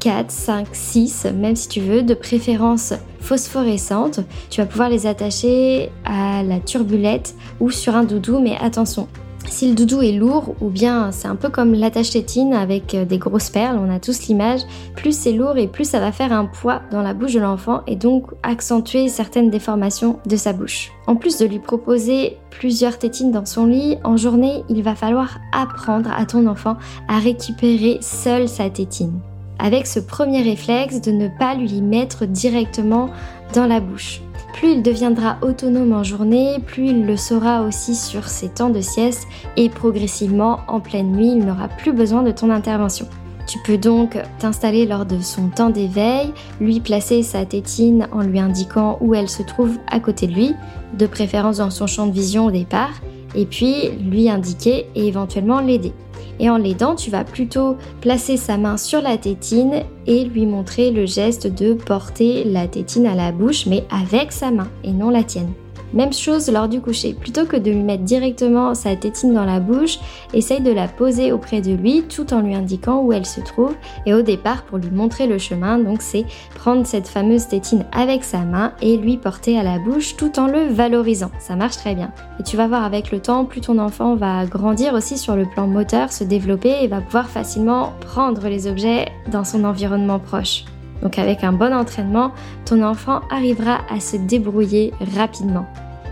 4, 0.05 0.29
5, 0.29 0.67
6, 0.71 1.27
même 1.35 1.55
si 1.55 1.67
tu 1.67 1.79
veux, 1.81 2.03
de 2.03 2.13
préférence 2.13 2.93
phosphorescentes. 3.21 4.19
Tu 4.51 4.61
vas 4.61 4.67
pouvoir 4.67 4.87
les 4.87 5.07
attacher 5.07 5.89
à 6.05 6.43
la 6.43 6.59
turbulette 6.59 7.33
ou 7.59 7.71
sur 7.71 7.95
un 7.95 8.03
doudou, 8.03 8.37
mais 8.37 8.55
attention, 8.61 9.07
si 9.47 9.67
le 9.67 9.73
doudou 9.73 10.03
est 10.03 10.11
lourd 10.11 10.53
ou 10.61 10.69
bien 10.69 11.11
c'est 11.11 11.27
un 11.27 11.35
peu 11.35 11.49
comme 11.49 11.73
l'attache 11.73 12.11
tétine 12.11 12.53
avec 12.53 12.93
euh, 12.93 13.03
des 13.03 13.17
grosses 13.17 13.49
perles, 13.49 13.79
on 13.83 13.89
a 13.89 13.99
tous 13.99 14.27
l'image, 14.27 14.61
plus 14.95 15.17
c'est 15.17 15.31
lourd 15.31 15.57
et 15.57 15.65
plus 15.65 15.89
ça 15.89 15.99
va 15.99 16.11
faire 16.11 16.31
un 16.31 16.45
poids 16.45 16.83
dans 16.91 17.01
la 17.01 17.15
bouche 17.15 17.33
de 17.33 17.39
l'enfant 17.39 17.81
et 17.87 17.95
donc 17.95 18.27
accentuer 18.43 19.09
certaines 19.09 19.49
déformations 19.49 20.19
de 20.27 20.35
sa 20.35 20.53
bouche. 20.53 20.91
En 21.07 21.15
plus 21.15 21.39
de 21.39 21.47
lui 21.47 21.57
proposer 21.57 22.37
plusieurs 22.51 22.99
tétines 22.99 23.31
dans 23.31 23.45
son 23.45 23.65
lit, 23.65 23.97
en 24.03 24.17
journée, 24.17 24.63
il 24.69 24.83
va 24.83 24.93
falloir 24.93 25.39
apprendre 25.51 26.11
à 26.15 26.27
ton 26.27 26.45
enfant 26.45 26.77
à 27.07 27.17
récupérer 27.17 27.97
seul 28.01 28.47
sa 28.47 28.69
tétine 28.69 29.19
avec 29.59 29.87
ce 29.87 29.99
premier 29.99 30.41
réflexe 30.41 31.01
de 31.01 31.11
ne 31.11 31.27
pas 31.27 31.55
lui 31.55 31.81
mettre 31.81 32.25
directement 32.25 33.09
dans 33.53 33.67
la 33.67 33.79
bouche. 33.79 34.21
Plus 34.53 34.71
il 34.71 34.83
deviendra 34.83 35.37
autonome 35.41 35.91
en 35.91 36.03
journée, 36.03 36.59
plus 36.65 36.87
il 36.87 37.05
le 37.05 37.17
saura 37.17 37.63
aussi 37.63 37.93
sur 37.93 38.27
ses 38.27 38.47
temps 38.47 38.69
de 38.69 38.79
sieste 38.79 39.27
et 39.57 39.69
progressivement 39.69 40.59
en 40.67 40.79
pleine 40.79 41.11
nuit, 41.11 41.31
il 41.31 41.45
n'aura 41.45 41.67
plus 41.67 41.91
besoin 41.91 42.23
de 42.23 42.31
ton 42.31 42.49
intervention. 42.49 43.07
Tu 43.47 43.59
peux 43.59 43.77
donc 43.77 44.17
t'installer 44.39 44.85
lors 44.85 45.05
de 45.05 45.19
son 45.19 45.49
temps 45.49 45.69
d'éveil, 45.69 46.31
lui 46.59 46.79
placer 46.79 47.21
sa 47.21 47.45
tétine 47.45 48.07
en 48.11 48.21
lui 48.21 48.39
indiquant 48.39 48.97
où 49.01 49.13
elle 49.13 49.29
se 49.29 49.43
trouve 49.43 49.77
à 49.87 49.99
côté 49.99 50.25
de 50.27 50.33
lui, 50.33 50.53
de 50.97 51.05
préférence 51.05 51.57
dans 51.57 51.69
son 51.69 51.85
champ 51.85 52.07
de 52.07 52.13
vision 52.13 52.45
au 52.45 52.51
départ, 52.51 52.93
et 53.35 53.45
puis 53.45 53.89
lui 53.91 54.29
indiquer 54.29 54.87
et 54.95 55.07
éventuellement 55.07 55.59
l'aider. 55.59 55.93
Et 56.39 56.49
en 56.49 56.57
l'aidant, 56.57 56.95
tu 56.95 57.09
vas 57.09 57.23
plutôt 57.23 57.77
placer 58.01 58.37
sa 58.37 58.57
main 58.57 58.77
sur 58.77 59.01
la 59.01 59.17
tétine 59.17 59.83
et 60.05 60.25
lui 60.25 60.45
montrer 60.45 60.91
le 60.91 61.05
geste 61.05 61.47
de 61.47 61.73
porter 61.73 62.43
la 62.43 62.67
tétine 62.67 63.07
à 63.07 63.15
la 63.15 63.31
bouche, 63.31 63.65
mais 63.65 63.83
avec 63.89 64.31
sa 64.31 64.51
main 64.51 64.67
et 64.83 64.91
non 64.91 65.09
la 65.09 65.23
tienne. 65.23 65.53
Même 65.93 66.13
chose 66.13 66.49
lors 66.51 66.67
du 66.67 66.81
coucher. 66.81 67.13
Plutôt 67.13 67.45
que 67.45 67.55
de 67.55 67.71
lui 67.71 67.83
mettre 67.83 68.03
directement 68.03 68.73
sa 68.73 68.95
tétine 68.95 69.33
dans 69.33 69.45
la 69.45 69.59
bouche, 69.59 69.99
essaye 70.33 70.61
de 70.61 70.71
la 70.71 70.87
poser 70.87 71.31
auprès 71.31 71.61
de 71.61 71.73
lui 71.73 72.03
tout 72.03 72.33
en 72.33 72.41
lui 72.41 72.55
indiquant 72.55 73.01
où 73.01 73.13
elle 73.13 73.25
se 73.25 73.41
trouve. 73.41 73.75
Et 74.05 74.13
au 74.13 74.21
départ, 74.21 74.63
pour 74.63 74.77
lui 74.77 74.91
montrer 74.91 75.27
le 75.27 75.37
chemin, 75.37 75.77
donc 75.79 76.01
c'est 76.01 76.25
prendre 76.55 76.85
cette 76.85 77.07
fameuse 77.07 77.47
tétine 77.47 77.85
avec 77.91 78.23
sa 78.23 78.39
main 78.39 78.73
et 78.81 78.97
lui 78.97 79.17
porter 79.17 79.57
à 79.57 79.63
la 79.63 79.79
bouche 79.79 80.15
tout 80.17 80.39
en 80.39 80.47
le 80.47 80.65
valorisant. 80.65 81.31
Ça 81.39 81.55
marche 81.55 81.77
très 81.77 81.95
bien. 81.95 82.11
Et 82.39 82.43
tu 82.43 82.57
vas 82.57 82.67
voir 82.67 82.83
avec 82.83 83.11
le 83.11 83.19
temps, 83.19 83.45
plus 83.45 83.61
ton 83.61 83.77
enfant 83.77 84.15
va 84.15 84.45
grandir 84.45 84.93
aussi 84.93 85.17
sur 85.17 85.35
le 85.35 85.45
plan 85.45 85.67
moteur, 85.67 86.11
se 86.11 86.23
développer 86.23 86.75
et 86.81 86.87
va 86.87 87.01
pouvoir 87.01 87.29
facilement 87.29 87.93
prendre 88.01 88.47
les 88.47 88.67
objets 88.67 89.07
dans 89.31 89.43
son 89.43 89.63
environnement 89.63 90.19
proche. 90.19 90.65
Donc 91.01 91.19
avec 91.19 91.43
un 91.43 91.51
bon 91.51 91.73
entraînement, 91.73 92.31
ton 92.65 92.81
enfant 92.83 93.21
arrivera 93.29 93.79
à 93.89 93.99
se 93.99 94.17
débrouiller 94.17 94.93
rapidement. 95.15 95.65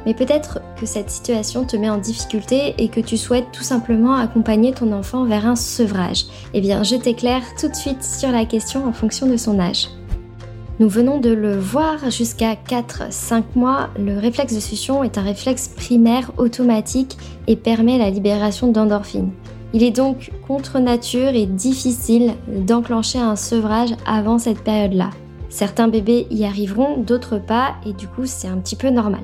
Mais 0.06 0.14
peut-être 0.14 0.60
que 0.80 0.86
cette 0.86 1.10
situation 1.10 1.64
te 1.64 1.78
met 1.78 1.90
en 1.90 1.98
difficulté 1.98 2.76
et 2.78 2.90
que 2.90 3.00
tu 3.00 3.18
souhaites 3.18 3.52
tout 3.54 3.64
simplement 3.64 4.16
accompagner 4.16 4.74
ton 4.74 4.92
enfant 4.92 5.24
vers 5.24 5.48
un 5.48 5.56
sevrage. 5.56 6.26
Eh 6.54 6.62
bien, 6.62 6.84
je 6.84 6.96
t'éclaire 6.96 7.44
tout 7.60 7.70
de 7.70 7.76
suite 7.76 8.04
sur 8.04 8.30
la 8.30 8.46
question 8.46 8.86
en 8.86 8.92
fonction 8.92 9.28
de 9.28 9.38
son 9.38 9.60
âge. 9.60 9.88
Nous 10.80 10.90
venons 10.90 11.20
de 11.20 11.30
le 11.30 11.58
voir 11.58 12.10
jusqu'à 12.10 12.56
4-5 12.56 13.44
mois, 13.56 13.90
le 13.98 14.18
réflexe 14.18 14.56
de 14.56 14.60
succion 14.60 15.04
est 15.04 15.20
un 15.20 15.22
réflexe 15.22 15.68
primaire 15.68 16.32
automatique 16.38 17.16
et 17.48 17.56
permet 17.56 18.00
la 18.00 18.10
libération 18.10 18.72
d'endorphines. 18.72 19.32
Il 19.74 19.82
est 19.82 19.92
donc 19.92 20.32
contre 20.48 20.78
nature 20.78 21.30
et 21.30 21.48
difficile 21.48 22.34
d'enclencher 22.48 23.18
un 23.18 23.36
sevrage 23.36 23.96
avant 24.06 24.38
cette 24.38 24.64
période-là. 24.64 25.10
Certains 25.50 25.88
bébés 25.88 26.28
y 26.30 26.46
arriveront, 26.46 26.98
d'autres 26.98 27.40
pas, 27.40 27.74
et 27.86 27.94
du 27.94 28.08
coup 28.08 28.26
c'est 28.26 28.48
un 28.48 28.58
petit 28.58 28.76
peu 28.76 28.90
normal. 28.90 29.22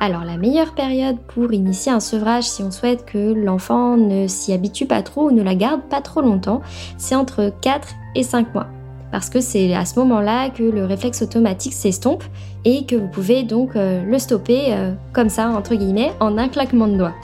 Alors 0.00 0.24
la 0.24 0.38
meilleure 0.38 0.74
période 0.74 1.18
pour 1.28 1.52
initier 1.52 1.92
un 1.92 2.00
sevrage 2.00 2.44
si 2.44 2.62
on 2.62 2.70
souhaite 2.70 3.04
que 3.04 3.32
l'enfant 3.32 3.96
ne 3.96 4.26
s'y 4.26 4.52
habitue 4.52 4.86
pas 4.86 5.02
trop 5.02 5.28
ou 5.28 5.30
ne 5.30 5.42
la 5.42 5.54
garde 5.54 5.82
pas 5.82 6.00
trop 6.00 6.22
longtemps, 6.22 6.62
c'est 6.96 7.14
entre 7.14 7.52
4 7.60 7.88
et 8.14 8.22
5 8.22 8.54
mois. 8.54 8.66
Parce 9.12 9.30
que 9.30 9.40
c'est 9.40 9.74
à 9.74 9.84
ce 9.84 9.98
moment-là 10.00 10.50
que 10.50 10.62
le 10.62 10.84
réflexe 10.84 11.22
automatique 11.22 11.72
s'estompe 11.72 12.24
et 12.64 12.84
que 12.86 12.96
vous 12.96 13.08
pouvez 13.08 13.42
donc 13.42 13.76
euh, 13.76 14.02
le 14.04 14.18
stopper 14.18 14.74
euh, 14.74 14.92
comme 15.12 15.28
ça, 15.28 15.48
entre 15.50 15.74
guillemets, 15.74 16.12
en 16.20 16.36
un 16.38 16.48
claquement 16.48 16.88
de 16.88 16.96
doigts. 16.96 17.14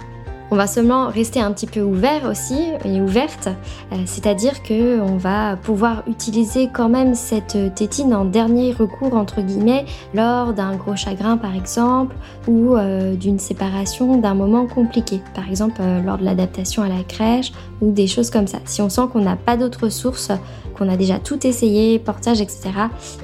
On 0.53 0.57
va 0.57 0.67
seulement 0.67 1.09
rester 1.09 1.41
un 1.41 1.51
petit 1.51 1.67
peu 1.67 1.81
ouvert 1.81 2.29
aussi 2.29 2.61
et 2.85 3.01
ouverte, 3.01 3.49
euh, 3.91 3.97
c'est-à-dire 4.05 4.63
que 4.63 5.01
on 5.01 5.17
va 5.17 5.57
pouvoir 5.57 6.03
utiliser 6.07 6.69
quand 6.71 6.91
même 6.91 7.15
cette 7.15 7.57
tétine 7.75 8.13
en 8.15 8.27
dernier 8.27 8.75
recours 8.75 9.15
entre 9.15 9.41
guillemets 9.41 9.87
lors 10.13 10.53
d'un 10.53 10.77
gros 10.77 10.95
chagrin 10.95 11.39
par 11.39 11.57
exemple 11.57 12.15
ou 12.47 12.77
euh, 12.77 13.15
d'une 13.15 13.39
séparation 13.39 14.19
d'un 14.19 14.35
moment 14.35 14.67
compliqué, 14.67 15.23
par 15.35 15.49
exemple 15.49 15.81
euh, 15.81 16.03
lors 16.03 16.19
de 16.19 16.25
l'adaptation 16.27 16.83
à 16.83 16.89
la 16.91 17.03
crèche 17.03 17.51
ou 17.81 17.91
des 17.91 18.07
choses 18.07 18.29
comme 18.29 18.47
ça. 18.47 18.59
Si 18.67 18.83
on 18.83 18.91
sent 18.91 19.09
qu'on 19.11 19.23
n'a 19.23 19.37
pas 19.37 19.57
d'autres 19.57 19.89
sources, 19.89 20.33
qu'on 20.77 20.91
a 20.91 20.99
déjà 20.99 21.19
tout 21.19 21.47
essayé, 21.47 21.99
portage, 21.99 22.43
etc., 22.43 22.73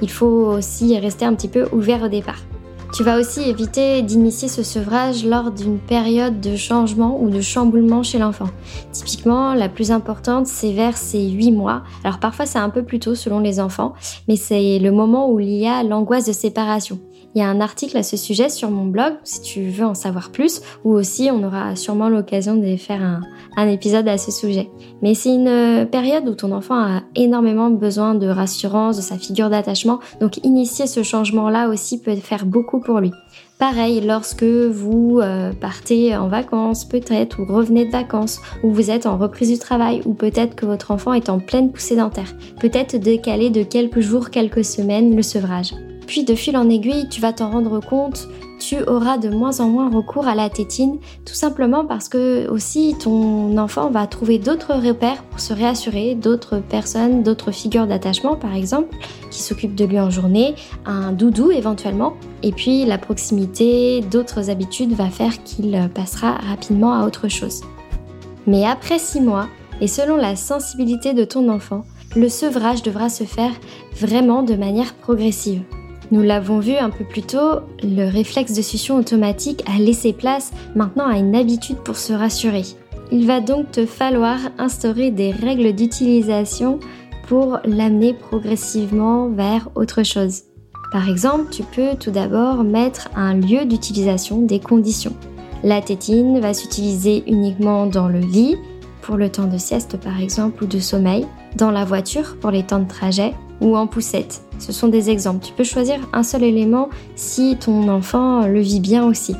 il 0.01 0.09
faut 0.09 0.25
aussi 0.25 0.97
rester 0.97 1.25
un 1.25 1.35
petit 1.35 1.47
peu 1.47 1.67
ouvert 1.73 2.01
au 2.01 2.07
départ. 2.07 2.41
Tu 2.99 3.05
vas 3.05 3.17
aussi 3.17 3.39
éviter 3.43 4.01
d'initier 4.01 4.49
ce 4.49 4.61
sevrage 4.61 5.23
lors 5.23 5.51
d'une 5.51 5.79
période 5.79 6.41
de 6.41 6.57
changement 6.57 7.17
ou 7.21 7.29
de 7.29 7.39
chamboulement 7.39 8.03
chez 8.03 8.19
l'enfant. 8.19 8.49
Typiquement, 8.91 9.53
la 9.53 9.69
plus 9.69 9.91
importante, 9.91 10.47
c'est 10.47 10.73
vers 10.73 10.97
ses 10.97 11.29
8 11.29 11.53
mois. 11.53 11.83
Alors 12.03 12.19
parfois, 12.19 12.45
c'est 12.45 12.59
un 12.59 12.69
peu 12.69 12.83
plus 12.83 12.99
tôt 12.99 13.15
selon 13.15 13.39
les 13.39 13.61
enfants, 13.61 13.93
mais 14.27 14.35
c'est 14.35 14.79
le 14.79 14.91
moment 14.91 15.31
où 15.31 15.39
il 15.39 15.47
y 15.47 15.65
a 15.65 15.81
l'angoisse 15.81 16.25
de 16.25 16.33
séparation. 16.33 16.99
Il 17.35 17.39
y 17.39 17.43
a 17.43 17.47
un 17.47 17.61
article 17.61 17.97
à 17.97 18.03
ce 18.03 18.17
sujet 18.17 18.49
sur 18.49 18.71
mon 18.71 18.85
blog 18.85 19.13
si 19.23 19.41
tu 19.41 19.69
veux 19.69 19.85
en 19.85 19.93
savoir 19.93 20.31
plus, 20.31 20.61
ou 20.83 20.91
aussi 20.93 21.29
on 21.31 21.43
aura 21.43 21.75
sûrement 21.75 22.09
l'occasion 22.09 22.55
de 22.55 22.75
faire 22.75 23.01
un, 23.01 23.67
épisode 23.67 24.07
à 24.07 24.17
ce 24.17 24.31
sujet. 24.31 24.69
Mais 25.01 25.13
c'est 25.13 25.33
une 25.33 25.85
période 25.91 26.27
où 26.27 26.33
ton 26.33 26.53
enfant 26.53 26.75
a 26.75 27.01
énormément 27.15 27.69
besoin 27.69 28.15
de 28.15 28.27
rassurance, 28.27 28.97
de 28.97 29.01
sa 29.01 29.17
figure 29.17 29.49
d'attachement, 29.49 29.99
donc 30.21 30.37
initier 30.45 30.87
ce 30.87 31.03
changement-là 31.03 31.69
aussi 31.69 32.01
peut 32.01 32.15
faire 32.15 32.45
beaucoup 32.45 32.79
pour 32.79 32.99
lui. 32.99 33.11
Pareil, 33.59 33.99
lorsque 33.99 34.43
vous 34.43 35.19
euh, 35.21 35.51
partez 35.51 36.15
en 36.15 36.29
vacances 36.29 36.85
peut-être, 36.85 37.41
ou 37.41 37.53
revenez 37.53 37.85
de 37.85 37.91
vacances, 37.91 38.39
ou 38.63 38.71
vous 38.71 38.89
êtes 38.89 39.05
en 39.05 39.17
reprise 39.17 39.49
du 39.51 39.59
travail, 39.59 40.01
ou 40.05 40.13
peut-être 40.13 40.55
que 40.55 40.65
votre 40.65 40.91
enfant 40.91 41.11
est 41.11 41.29
en 41.29 41.39
pleine 41.39 41.71
poussée 41.71 41.97
dentaire. 41.97 42.33
Peut-être 42.61 42.95
décaler 42.95 43.49
de 43.49 43.63
quelques 43.63 43.99
jours, 43.99 44.29
quelques 44.29 44.63
semaines 44.63 45.13
le 45.13 45.23
sevrage. 45.23 45.73
Puis 46.09 46.23
de 46.23 46.33
fil 46.33 46.57
en 46.57 46.67
aiguille, 46.71 47.07
tu 47.07 47.21
vas 47.21 47.33
t'en 47.33 47.51
rendre 47.51 47.79
compte, 47.81 48.29
tu 48.57 48.81
auras 48.87 49.19
de 49.19 49.29
moins 49.29 49.59
en 49.59 49.69
moins 49.69 49.91
recours 49.91 50.27
à 50.27 50.33
la 50.33 50.49
tétine, 50.49 50.97
tout 51.23 51.35
simplement 51.35 51.85
parce 51.85 52.09
que 52.09 52.49
aussi 52.49 52.95
ton 52.99 53.55
enfant 53.59 53.91
va 53.91 54.07
trouver 54.07 54.39
d'autres 54.39 54.73
repères 54.73 55.21
pour 55.21 55.39
se 55.39 55.53
réassurer, 55.53 56.15
d'autres 56.15 56.57
personnes, 56.57 57.21
d'autres 57.21 57.51
figures 57.51 57.85
d'attachement 57.85 58.35
par 58.35 58.55
exemple, 58.55 58.97
qui 59.29 59.43
s'occupent 59.43 59.75
de 59.75 59.85
lui 59.85 59.99
en 59.99 60.09
journée, 60.09 60.55
un 60.87 61.11
doudou 61.11 61.51
éventuellement, 61.51 62.15
et 62.41 62.53
puis 62.53 62.85
la 62.85 62.97
proximité, 62.97 64.01
d'autres 64.01 64.49
habitudes 64.49 64.93
va 64.93 65.11
faire 65.11 65.43
qu'il 65.43 65.91
passera 65.93 66.31
rapidement 66.31 66.93
à 66.93 67.05
autre 67.05 67.27
chose. 67.27 67.61
Mais 68.47 68.65
après 68.65 68.97
six 68.97 69.21
mois, 69.21 69.47
et 69.79 69.87
selon 69.87 70.15
la 70.15 70.35
sensibilité 70.35 71.13
de 71.13 71.23
ton 71.23 71.49
enfant, 71.49 71.83
le 72.15 72.29
sevrage 72.29 72.81
devra 72.81 73.09
se 73.09 73.25
faire 73.25 73.51
vraiment 73.95 74.41
de 74.41 74.55
manière 74.55 74.95
progressive. 74.95 75.61
Nous 76.11 76.23
l'avons 76.23 76.59
vu 76.59 76.75
un 76.75 76.89
peu 76.89 77.03
plus 77.03 77.21
tôt, 77.21 77.59
le 77.83 78.09
réflexe 78.09 78.53
de 78.53 78.63
succion 78.63 78.95
automatique 78.95 79.63
a 79.67 79.77
laissé 79.77 80.11
place 80.11 80.51
maintenant 80.75 81.05
à 81.05 81.17
une 81.17 81.35
habitude 81.35 81.77
pour 81.77 81.97
se 81.97 82.13
rassurer. 82.13 82.63
Il 83.11 83.27
va 83.27 83.41
donc 83.41 83.71
te 83.71 83.85
falloir 83.85 84.39
instaurer 84.57 85.11
des 85.11 85.31
règles 85.31 85.73
d'utilisation 85.73 86.79
pour 87.27 87.59
l'amener 87.63 88.13
progressivement 88.13 89.29
vers 89.29 89.69
autre 89.75 90.01
chose. 90.01 90.43
Par 90.91 91.07
exemple, 91.07 91.51
tu 91.51 91.61
peux 91.61 91.95
tout 91.99 92.09
d'abord 92.09 92.63
mettre 92.63 93.09
un 93.15 93.35
lieu 93.35 93.65
d'utilisation 93.65 94.41
des 94.41 94.59
conditions. 94.59 95.15
La 95.63 95.81
tétine 95.81 96.39
va 96.39 96.55
s'utiliser 96.55 97.23
uniquement 97.27 97.85
dans 97.85 98.07
le 98.07 98.19
lit, 98.19 98.55
pour 99.03 99.15
le 99.15 99.29
temps 99.29 99.47
de 99.47 99.57
sieste 99.57 99.97
par 99.97 100.19
exemple 100.19 100.63
ou 100.63 100.67
de 100.67 100.79
sommeil, 100.79 101.27
dans 101.55 101.69
la 101.71 101.85
voiture 101.85 102.35
pour 102.39 102.49
les 102.49 102.63
temps 102.63 102.79
de 102.79 102.87
trajet 102.87 103.33
ou 103.61 103.75
en 103.77 103.87
poussette. 103.87 104.41
Ce 104.59 104.71
sont 104.71 104.87
des 104.87 105.09
exemples. 105.09 105.45
Tu 105.45 105.53
peux 105.53 105.63
choisir 105.63 105.99
un 106.13 106.23
seul 106.23 106.43
élément 106.43 106.89
si 107.15 107.57
ton 107.57 107.87
enfant 107.87 108.47
le 108.47 108.59
vit 108.59 108.79
bien 108.79 109.05
aussi. 109.05 109.35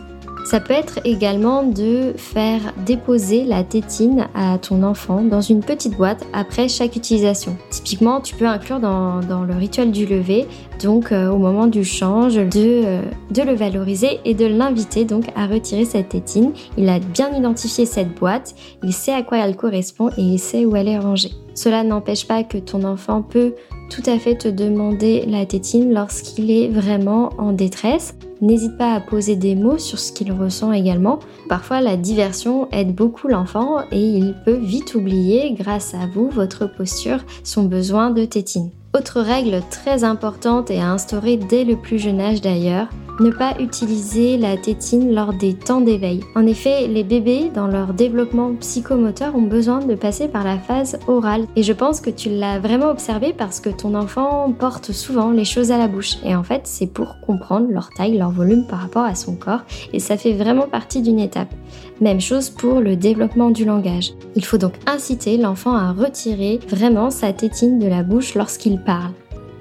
Ça 0.46 0.60
peut 0.60 0.74
être 0.74 1.00
également 1.04 1.64
de 1.64 2.14
faire 2.16 2.74
déposer 2.86 3.44
la 3.44 3.64
tétine 3.64 4.28
à 4.34 4.58
ton 4.58 4.82
enfant 4.82 5.22
dans 5.22 5.42
une 5.42 5.60
petite 5.60 5.96
boîte 5.96 6.26
après 6.34 6.68
chaque 6.68 6.96
utilisation. 6.96 7.56
Typiquement, 7.70 8.20
tu 8.20 8.34
peux 8.36 8.48
inclure 8.48 8.80
dans, 8.80 9.22
le 9.22 9.54
rituel 9.54 9.92
du 9.92 10.08
lever, 10.08 10.48
donc 10.82 11.12
euh, 11.12 11.30
au 11.30 11.38
moment 11.38 11.68
du 11.68 11.84
change, 11.84 12.36
de, 12.36 12.50
euh, 12.56 13.02
de 13.30 13.42
le 13.44 13.54
valoriser 13.54 14.20
et 14.26 14.34
de 14.34 14.48
l'inviter 14.48 15.06
donc 15.06 15.26
à 15.36 15.46
retirer 15.46 15.86
cette 15.86 16.10
tétine. 16.10 16.54
Il 16.78 16.90
a 16.90 16.98
bien 16.98 17.32
identifié 17.32 17.86
cette 17.86 18.16
boîte, 18.16 18.56
il 18.82 18.94
sait 18.94 19.14
à 19.14 19.22
quoi 19.22 19.38
elle 19.38 19.56
correspond 19.56 20.10
et 20.18 20.22
il 20.22 20.40
sait 20.40 20.66
où 20.66 20.76
elle 20.76 20.88
est 20.88 20.98
rangée. 20.98 21.32
Cela 21.54 21.84
n'empêche 21.84 22.26
pas 22.26 22.44
que 22.44 22.58
ton 22.58 22.86
enfant 22.86 23.22
peut 23.22 23.54
tout 23.90 24.04
à 24.06 24.18
fait 24.20 24.36
te 24.36 24.48
demander 24.48 25.26
la 25.26 25.46
tétine 25.46 25.94
lorsqu'il 25.94 26.52
est 26.52 26.68
vraiment 26.68 27.32
en 27.38 27.52
détresse. 27.52 28.16
N'hésite 28.42 28.78
pas 28.78 28.94
à 28.94 29.02
poser 29.02 29.36
des 29.36 29.56
mots 29.56 29.78
sur 29.78 30.00
ce 30.00 30.14
qu'il 30.14 30.32
ressent 30.32 30.72
également. 30.72 31.20
Parfois, 31.50 31.82
la 31.82 31.98
diversion 31.98 32.70
aide 32.72 32.96
beaucoup 32.96 33.28
l'enfant 33.28 33.82
et 33.92 34.02
il 34.02 34.36
peut 34.46 34.58
vite 34.58 34.96
oublier, 34.96 35.54
grâce 35.54 35.94
à 35.94 36.08
vous, 36.14 36.30
votre 36.30 36.66
posture, 36.66 37.20
son 37.44 37.64
besoin 37.64 38.12
de 38.12 38.24
tétine. 38.26 38.70
Autre 38.96 39.22
règle 39.22 39.62
très 39.70 40.04
importante 40.04 40.72
et 40.72 40.80
à 40.80 40.92
instaurer 40.92 41.38
dès 41.38 41.64
le 41.64 41.76
plus 41.76 42.00
jeune 42.00 42.22
âge 42.22 42.42
d'ailleurs, 42.42 42.88
ne 43.20 43.32
pas 43.32 43.54
utiliser 43.60 44.38
la 44.38 44.58
tétine 44.58 45.14
lors 45.14 45.34
des 45.34 45.54
temps 45.54 45.82
d'éveil. 45.82 46.22
En 46.36 46.46
effet, 46.46 46.88
les 46.88 47.04
bébés, 47.04 47.52
dans 47.54 47.68
leur 47.68 47.94
développement 47.94 48.54
psychomoteur, 48.56 49.36
ont 49.36 49.42
besoin 49.42 49.80
de 49.80 49.96
passer 49.96 50.28
par 50.28 50.44
la 50.44 50.58
phase 50.58 51.00
orale. 51.08 51.46
Et 51.56 51.64
je 51.64 51.74
pense 51.74 52.02
que 52.02 52.10
tu 52.10 52.30
l'as 52.30 52.60
vraiment 52.60 52.90
observé 52.90 53.34
parce 53.34 53.60
que 53.60 53.70
ton 53.70 53.96
enfant 53.96 54.54
porte 54.58 54.92
souvent 54.92 55.32
les 55.32 55.46
choses 55.46 55.72
à 55.72 55.78
la 55.78 55.88
bouche. 55.88 56.18
Et 56.24 56.36
en 56.36 56.44
fait, 56.44 56.62
c'est 56.64 56.88
pour 56.88 57.20
comprendre 57.22 57.68
leur 57.70 57.90
taille, 57.90 58.18
leur 58.18 58.32
volume 58.32 58.66
par 58.68 58.80
rapport 58.80 59.04
à 59.04 59.16
son 59.16 59.36
corps. 59.36 59.62
Et 59.94 60.00
ça 60.00 60.18
fait 60.18 60.34
vraiment 60.34 60.68
partie 60.68 61.02
d'une 61.02 61.20
étape. 61.20 61.54
Même 62.02 62.22
chose 62.22 62.50
pour 62.50 62.80
le 62.80 62.96
développement 62.96 63.50
du 63.50 63.66
langage. 63.66 64.14
Il 64.36 64.46
faut 64.46 64.58
donc 64.58 64.74
inciter 64.86 65.38
l'enfant 65.38 65.76
à 65.76 65.92
retirer 65.92 66.60
vraiment 66.68 67.10
sa 67.10 67.34
tétine 67.34 67.80
de 67.80 67.88
la 67.88 68.04
bouche 68.04 68.36
lorsqu'il 68.36 68.80
parle. 68.80 69.12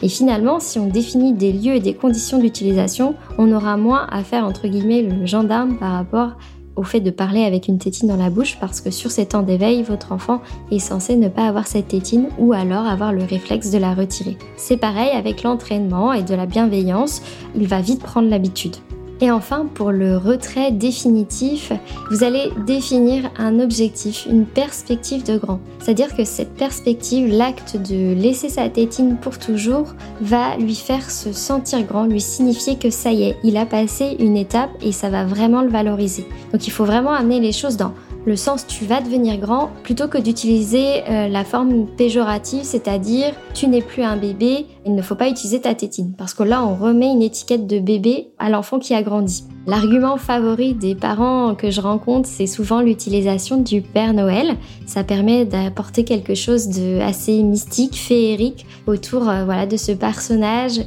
Et 0.03 0.09
finalement, 0.09 0.61
si 0.61 0.79
on 0.79 0.87
définit 0.87 1.33
des 1.33 1.53
lieux 1.53 1.75
et 1.75 1.81
des 1.81 1.95
conditions 1.95 2.39
d'utilisation, 2.39 3.15
on 3.37 3.53
aura 3.53 3.77
moins 3.77 4.07
à 4.11 4.23
faire 4.23 4.45
entre 4.45 4.69
guillemets 4.69 5.03
le 5.03 5.27
gendarme 5.27 5.77
par 5.77 5.93
rapport 5.93 6.33
au 6.77 6.85
fait 6.85 7.01
de 7.01 7.11
parler 7.11 7.43
avec 7.43 7.67
une 7.67 7.79
tétine 7.79 8.09
dans 8.09 8.17
la 8.17 8.31
bouche 8.31 8.57
parce 8.61 8.81
que 8.81 8.93
sur 8.93 9.11
ces 9.11 9.27
temps 9.27 9.43
d'éveil, 9.43 9.83
votre 9.83 10.13
enfant 10.13 10.41
est 10.71 10.79
censé 10.79 11.17
ne 11.17 11.29
pas 11.29 11.49
avoir 11.49 11.67
cette 11.67 11.89
tétine 11.89 12.29
ou 12.39 12.53
alors 12.53 12.87
avoir 12.87 13.13
le 13.13 13.25
réflexe 13.25 13.73
de 13.73 13.79
la 13.79 13.95
retirer. 13.95 14.39
C'est 14.57 14.77
pareil 14.77 15.11
avec 15.11 15.43
l'entraînement 15.43 16.13
et 16.13 16.23
de 16.23 16.35
la 16.35 16.47
bienveillance, 16.47 17.21
il 17.57 17.67
va 17.67 17.81
vite 17.81 18.03
prendre 18.03 18.29
l'habitude. 18.29 18.77
Et 19.21 19.31
enfin, 19.33 19.67
pour 19.75 19.91
le 19.91 20.17
retrait 20.17 20.71
définitif, 20.71 21.73
vous 22.11 22.23
allez 22.23 22.53
définir 22.67 23.31
un 23.37 23.59
objectif, 23.59 24.27
une 24.31 24.47
perspective 24.47 25.25
de 25.25 25.39
grand. 25.39 25.59
C'est-à-dire 25.81 26.15
que 26.15 26.25
cette 26.25 26.55
perspective, 26.55 27.29
l'acte 27.29 27.77
de 27.77 28.15
laisser 28.15 28.49
sa 28.49 28.69
tétine 28.69 29.17
pour 29.17 29.39
toujours, 29.39 29.95
va 30.21 30.57
lui 30.57 30.77
faire 30.77 31.11
se 31.11 31.33
sentir 31.33 31.83
grand, 31.83 32.05
lui 32.05 32.21
signifier 32.21 32.77
que 32.77 32.91
ça 32.91 33.11
y 33.11 33.25
est, 33.25 33.37
il 33.43 33.57
a 33.57 33.67
passé 33.67 34.17
une 34.21 34.37
étape 34.37 34.71
et 34.83 34.93
ça 34.93 35.11
va 35.11 35.25
vraiment 35.25 35.63
le 35.63 35.69
valoriser. 35.69 36.27
Donc 36.53 36.67
il 36.67 36.71
faut 36.71 36.85
vraiment 36.85 37.13
amener 37.13 37.41
les 37.41 37.53
choses 37.53 37.77
dans 37.77 37.95
le 38.29 38.37
sens 38.37 38.67
tu 38.67 38.85
vas 38.85 39.01
devenir 39.01 39.39
grand 39.39 39.71
plutôt 39.83 40.07
que 40.07 40.19
d'utiliser 40.19 41.03
euh, 41.09 41.29
la 41.29 41.45
forme 41.45 41.87
péjorative, 41.87 42.63
c'est-à-dire 42.63 43.33
tu 43.55 43.67
n'es 43.67 43.81
plus 43.81 44.03
un 44.03 44.19
bébé, 44.19 44.67
il 44.85 44.95
ne 44.95 45.03
faut 45.03 45.15
pas 45.15 45.29
utiliser 45.29 45.63
ta 45.63 45.75
tétine. 45.75 46.13
Parce 46.17 46.35
que 46.35 46.43
là, 46.43 46.63
on 46.63 46.75
remet 46.75 47.11
une 47.11 47.23
étiquette 47.23 47.67
de 47.67 47.79
bébé 47.79 48.29
à 48.39 48.51
l'enfant 48.51 48.79
qui 48.79 48.95
a 48.95 49.03
grandi. 49.03 49.45
L'argument 49.69 50.17
favori 50.17 50.73
des 50.73 50.95
parents 50.95 51.55
que 51.55 51.71
je 51.71 51.83
rencontre, 51.83 52.27
c'est 52.27 52.47
souvent 52.47 52.81
l'utilisation 52.81 53.59
du 53.59 53.83
Père 53.83 54.15
Noël. 54.15 54.57
Ça 54.87 55.05
permet 55.05 55.45
d'apporter 55.45 56.05
quelque 56.05 56.35
chose 56.35 56.69
de 56.69 56.99
assez 57.03 57.43
mystique, 57.43 57.95
féerique 57.97 58.65
autour 58.87 59.29
euh, 59.29 59.45
voilà, 59.45 59.67
de 59.67 59.77
ce 59.77 59.93
personnage 59.93 60.81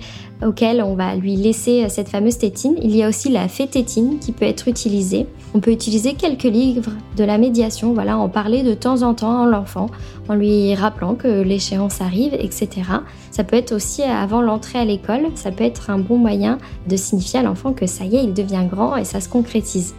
auquel 0.45 0.81
on 0.81 0.95
va 0.95 1.15
lui 1.15 1.35
laisser 1.35 1.83
euh, 1.83 1.89
cette 1.89 2.09
fameuse 2.09 2.37
tétine. 2.37 2.75
Il 2.81 2.95
y 2.95 3.03
a 3.03 3.09
aussi 3.09 3.29
la 3.29 3.47
fée 3.47 3.67
tétine 3.67 4.19
qui 4.19 4.31
peut 4.31 4.45
être 4.45 4.67
utilisée. 4.67 5.27
On 5.53 5.59
peut 5.59 5.71
utiliser 5.71 6.13
quelques 6.13 6.43
livres 6.43 6.91
de 7.17 7.23
la 7.23 7.37
médiation, 7.37 7.93
voilà, 7.93 8.17
en 8.17 8.29
parler 8.29 8.63
de 8.63 8.73
temps 8.73 9.01
en 9.03 9.13
temps 9.13 9.43
à 9.43 9.45
l'enfant, 9.47 9.87
en 10.29 10.35
lui 10.35 10.73
rappelant 10.75 11.15
que 11.15 11.41
l'échéance 11.41 12.01
arrive, 12.01 12.33
etc. 12.33 12.69
Ça 13.31 13.43
peut 13.43 13.57
être 13.57 13.73
aussi 13.73 14.01
avant 14.01 14.41
l'entrée 14.41 14.79
à 14.79 14.85
l'école, 14.85 15.27
ça 15.35 15.51
peut 15.51 15.65
être 15.65 15.89
un 15.89 15.99
bon 15.99 16.17
moyen 16.17 16.57
de 16.87 16.95
signifier 16.95 17.39
à 17.39 17.43
l'enfant 17.43 17.73
que 17.73 17.85
ça 17.85 18.05
y 18.05 18.15
est, 18.15 18.23
il 18.23 18.33
devient 18.33 18.65
grand 18.71 18.95
et 18.95 19.05
ça 19.05 19.21
se 19.21 19.29
concrétise. 19.29 19.93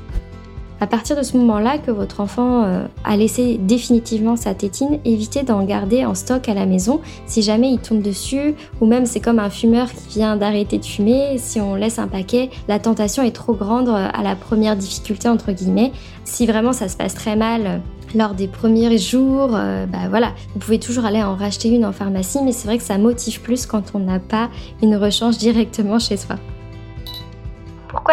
À 0.82 0.88
partir 0.88 1.16
de 1.16 1.22
ce 1.22 1.37
moment-là 1.37 1.78
que 1.78 1.92
votre 1.92 2.18
enfant 2.18 2.64
euh, 2.64 2.85
a 3.04 3.16
laissé 3.16 3.56
définitivement 3.56 4.35
sa 4.35 4.52
tétine, 4.52 4.98
évitez 5.04 5.44
d'en 5.44 5.62
garder 5.62 6.04
en 6.04 6.16
stock 6.16 6.48
à 6.48 6.54
la 6.54 6.66
maison 6.66 7.00
si 7.24 7.40
jamais 7.40 7.70
il 7.70 7.78
tombe 7.78 8.02
dessus 8.02 8.56
ou 8.80 8.87
même 8.87 9.06
c'est 9.06 9.20
comme 9.20 9.38
un 9.38 9.48
fumeur 9.48 9.88
qui 9.92 10.18
vient 10.18 10.37
d'arrêter 10.37 10.78
de 10.78 10.85
fumer, 10.85 11.38
si 11.38 11.61
on 11.61 11.76
laisse 11.76 12.00
un 12.00 12.08
paquet, 12.08 12.50
la 12.66 12.80
tentation 12.80 13.22
est 13.22 13.30
trop 13.30 13.54
grande 13.54 13.90
euh, 13.90 14.08
à 14.12 14.24
la 14.24 14.35
première 14.35 14.74
difficulté 14.74 15.28
entre 15.28 15.52
guillemets. 15.52 15.92
Si 16.24 16.46
vraiment 16.46 16.72
ça 16.72 16.88
se 16.88 16.96
passe 16.96 17.14
très 17.14 17.37
mal, 17.37 17.80
lors 18.16 18.35
des 18.35 18.48
premiers 18.48 18.98
jours, 18.98 19.50
euh, 19.54 19.87
bah 19.87 20.08
voilà, 20.11 20.32
vous 20.52 20.58
pouvez 20.58 20.80
toujours 20.80 21.04
aller 21.04 21.22
en 21.22 21.37
racheter 21.37 21.68
une 21.68 21.85
en 21.85 21.92
pharmacie, 21.92 22.40
mais 22.44 22.50
c'est 22.50 22.66
vrai 22.66 22.78
que 22.78 22.85
ça 22.85 22.98
motive 22.98 23.40
plus 23.40 23.66
quand 23.66 23.92
on 23.94 24.00
n'a 24.00 24.18
pas 24.18 24.50
une 24.82 24.96
rechange 24.96 25.38
directement 25.38 26.00
chez 26.00 26.16
soi. 26.16 26.37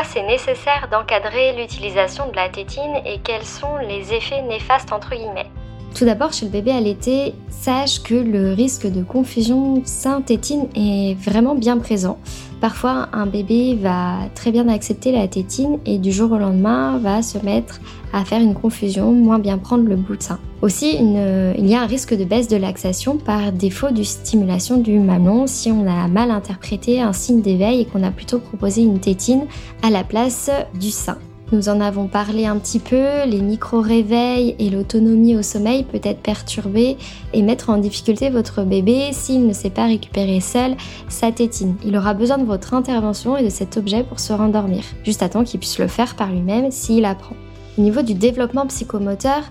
C'est 0.04 0.24
nécessaire 0.24 0.88
d'encadrer 0.90 1.54
l'utilisation 1.54 2.30
de 2.30 2.36
la 2.36 2.50
tétine 2.50 3.02
et 3.06 3.20
quels 3.20 3.46
sont 3.46 3.78
les 3.78 4.14
effets 4.14 4.42
néfastes 4.42 4.94
entre 4.94 5.12
guillemets 5.16 5.50
tout 5.94 6.06
d'abord, 6.06 6.34
chez 6.34 6.46
le 6.46 6.52
bébé 6.52 6.72
allaité, 6.72 7.34
sache 7.50 8.02
que 8.02 8.16
le 8.16 8.54
risque 8.54 8.88
de 8.88 9.04
confusion 9.04 9.82
sein-tétine 9.84 10.68
est 10.76 11.18
vraiment 11.20 11.56
bien 11.56 11.78
présent. 11.78 12.18
Parfois, 12.62 13.10
un 13.14 13.26
bébé 13.26 13.76
va 13.76 14.18
très 14.36 14.52
bien 14.52 14.68
accepter 14.68 15.12
la 15.12 15.28
tétine 15.28 15.80
et 15.86 15.98
du 15.98 16.12
jour 16.12 16.32
au 16.32 16.38
lendemain 16.38 16.98
va 16.98 17.22
se 17.22 17.38
mettre 17.38 17.80
à 18.12 18.26
faire 18.26 18.42
une 18.42 18.54
confusion, 18.54 19.12
moins 19.12 19.40
bien 19.40 19.58
prendre 19.58 19.88
le 19.88 19.96
bout 19.96 20.18
de 20.18 20.24
sein. 20.24 20.40
Aussi, 20.62 20.98
il 21.00 21.68
y 21.68 21.76
a 21.76 21.82
un 21.82 21.86
risque 21.86 22.18
de 22.18 22.26
baisse 22.26 22.50
de 22.50 22.58
laxation 22.58 23.18
par 23.18 23.52
défaut 23.52 23.92
de 23.92 24.04
stimulation 24.04 24.78
du 24.78 25.00
mamelon 25.00 25.48
si 25.48 25.72
on 25.72 25.88
a 25.88 26.08
mal 26.08 26.32
interprété 26.32 27.02
un 27.02 27.14
signe 27.14 27.42
d'éveil 27.42 27.82
et 27.82 27.86
qu'on 27.86 28.04
a 28.04 28.12
plutôt 28.12 28.40
proposé 28.40 28.82
une 28.82 29.00
tétine 29.00 29.46
à 29.84 29.90
la 29.90 30.04
place 30.04 30.52
du 30.80 30.92
sein. 30.92 31.18
Nous 31.52 31.68
en 31.68 31.82
avons 31.82 32.06
parlé 32.06 32.46
un 32.46 32.58
petit 32.58 32.78
peu, 32.78 33.26
les 33.26 33.42
micro-réveils 33.42 34.56
et 34.60 34.70
l'autonomie 34.70 35.36
au 35.36 35.42
sommeil 35.42 35.84
peut 35.84 36.00
être 36.04 36.22
perturbée 36.22 36.96
et 37.34 37.42
mettre 37.42 37.72
en 37.72 37.78
difficulté 37.78 38.30
votre 38.30 38.62
bébé 38.62 39.10
s'il 39.14 39.48
ne 39.48 39.54
sait 39.54 39.72
pas 39.72 39.88
récupérer 39.88 40.42
seul 40.42 40.76
sa 41.08 41.32
tétine. 41.32 41.76
Il 41.84 41.98
aura 41.98 42.14
besoin 42.14 42.38
de 42.38 42.46
votre 42.46 42.76
intervention 42.76 43.36
et 43.36 43.44
de 43.44 43.50
cet 43.50 43.78
objet 43.78 44.04
pour 44.04 44.20
se 44.20 44.32
rendormir, 44.32 44.84
juste 45.04 45.24
à 45.24 45.30
temps 45.30 45.44
qu'il 45.44 45.60
puisse 45.60 45.80
le 45.80 45.88
faire 45.88 46.16
par 46.16 46.32
lui-même 46.32 46.70
s'il 46.70 47.04
apprend. 47.04 47.36
Au 47.80 47.82
niveau 47.82 48.04
du 48.04 48.14
développement 48.14 48.68
psychomoteur, 48.68 49.42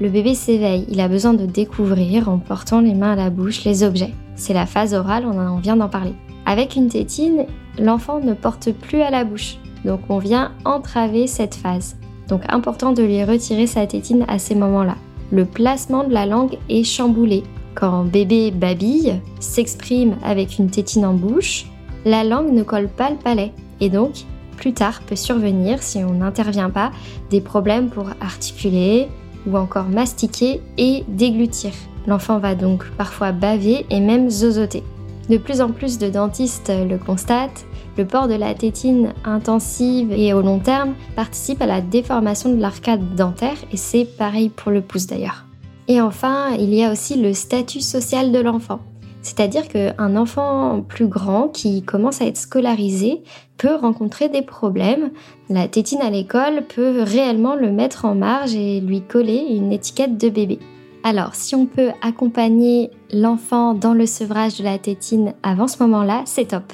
le 0.00 0.10
bébé 0.10 0.36
s'éveille, 0.36 0.86
il 0.88 1.00
a 1.00 1.08
besoin 1.08 1.34
de 1.34 1.44
découvrir 1.44 2.28
en 2.28 2.38
portant 2.38 2.80
les 2.80 2.94
mains 2.94 3.14
à 3.14 3.16
la 3.16 3.30
bouche 3.30 3.64
les 3.64 3.82
objets. 3.82 4.14
C'est 4.36 4.54
la 4.54 4.66
phase 4.66 4.94
orale, 4.94 5.26
on 5.26 5.36
en 5.36 5.58
vient 5.58 5.76
d'en 5.76 5.88
parler. 5.88 6.14
Avec 6.46 6.76
une 6.76 6.88
tétine, 6.88 7.46
l'enfant 7.80 8.20
ne 8.20 8.34
porte 8.34 8.70
plus 8.70 9.02
à 9.02 9.10
la 9.10 9.24
bouche. 9.24 9.56
Donc 9.84 10.00
on 10.08 10.18
vient 10.18 10.52
entraver 10.64 11.26
cette 11.26 11.54
phase. 11.54 11.96
Donc 12.28 12.42
important 12.48 12.92
de 12.92 13.02
lui 13.02 13.24
retirer 13.24 13.66
sa 13.66 13.86
tétine 13.86 14.24
à 14.28 14.38
ces 14.38 14.54
moments-là. 14.54 14.96
Le 15.30 15.44
placement 15.44 16.04
de 16.04 16.12
la 16.12 16.26
langue 16.26 16.58
est 16.68 16.84
chamboulé. 16.84 17.42
Quand 17.74 18.04
bébé 18.04 18.50
babille, 18.50 19.20
s'exprime 19.40 20.16
avec 20.24 20.58
une 20.58 20.70
tétine 20.70 21.06
en 21.06 21.14
bouche, 21.14 21.66
la 22.04 22.24
langue 22.24 22.52
ne 22.52 22.62
colle 22.62 22.88
pas 22.88 23.10
le 23.10 23.16
palais. 23.16 23.52
Et 23.80 23.88
donc, 23.88 24.24
plus 24.56 24.72
tard 24.72 25.00
peut 25.06 25.16
survenir, 25.16 25.82
si 25.82 25.98
on 25.98 26.14
n'intervient 26.14 26.70
pas, 26.70 26.90
des 27.30 27.40
problèmes 27.40 27.88
pour 27.88 28.08
articuler 28.20 29.08
ou 29.46 29.56
encore 29.56 29.88
mastiquer 29.88 30.60
et 30.76 31.04
déglutir. 31.08 31.70
L'enfant 32.06 32.38
va 32.38 32.54
donc 32.54 32.84
parfois 32.96 33.32
baver 33.32 33.86
et 33.90 34.00
même 34.00 34.30
zozoter. 34.30 34.82
De 35.28 35.36
plus 35.36 35.60
en 35.60 35.70
plus 35.70 35.98
de 35.98 36.08
dentistes 36.08 36.72
le 36.72 36.96
constatent, 36.96 37.66
le 37.98 38.06
port 38.06 38.28
de 38.28 38.34
la 38.34 38.54
tétine 38.54 39.12
intensive 39.24 40.12
et 40.12 40.32
au 40.32 40.40
long 40.40 40.60
terme 40.60 40.94
participe 41.16 41.60
à 41.60 41.66
la 41.66 41.80
déformation 41.80 42.50
de 42.54 42.60
l'arcade 42.60 43.16
dentaire 43.16 43.56
et 43.72 43.76
c'est 43.76 44.04
pareil 44.04 44.48
pour 44.48 44.70
le 44.70 44.80
pouce 44.80 45.06
d'ailleurs. 45.06 45.44
Et 45.88 46.00
enfin, 46.00 46.52
il 46.58 46.72
y 46.72 46.84
a 46.84 46.92
aussi 46.92 47.20
le 47.20 47.34
statut 47.34 47.80
social 47.80 48.30
de 48.30 48.38
l'enfant. 48.38 48.80
C'est-à-dire 49.20 49.68
qu'un 49.68 50.16
enfant 50.16 50.80
plus 50.80 51.08
grand 51.08 51.48
qui 51.48 51.82
commence 51.82 52.22
à 52.22 52.26
être 52.26 52.36
scolarisé 52.36 53.22
peut 53.56 53.74
rencontrer 53.74 54.28
des 54.28 54.42
problèmes. 54.42 55.10
La 55.50 55.66
tétine 55.66 56.00
à 56.00 56.10
l'école 56.10 56.62
peut 56.68 57.02
réellement 57.02 57.56
le 57.56 57.72
mettre 57.72 58.04
en 58.04 58.14
marge 58.14 58.54
et 58.54 58.80
lui 58.80 59.02
coller 59.02 59.44
une 59.50 59.72
étiquette 59.72 60.16
de 60.16 60.28
bébé. 60.28 60.60
Alors, 61.02 61.34
si 61.34 61.54
on 61.54 61.66
peut 61.66 61.90
accompagner 62.00 62.90
l'enfant 63.12 63.74
dans 63.74 63.94
le 63.94 64.06
sevrage 64.06 64.58
de 64.58 64.64
la 64.64 64.78
tétine 64.78 65.34
avant 65.42 65.66
ce 65.66 65.82
moment-là, 65.82 66.22
c'est 66.26 66.48
top. 66.48 66.72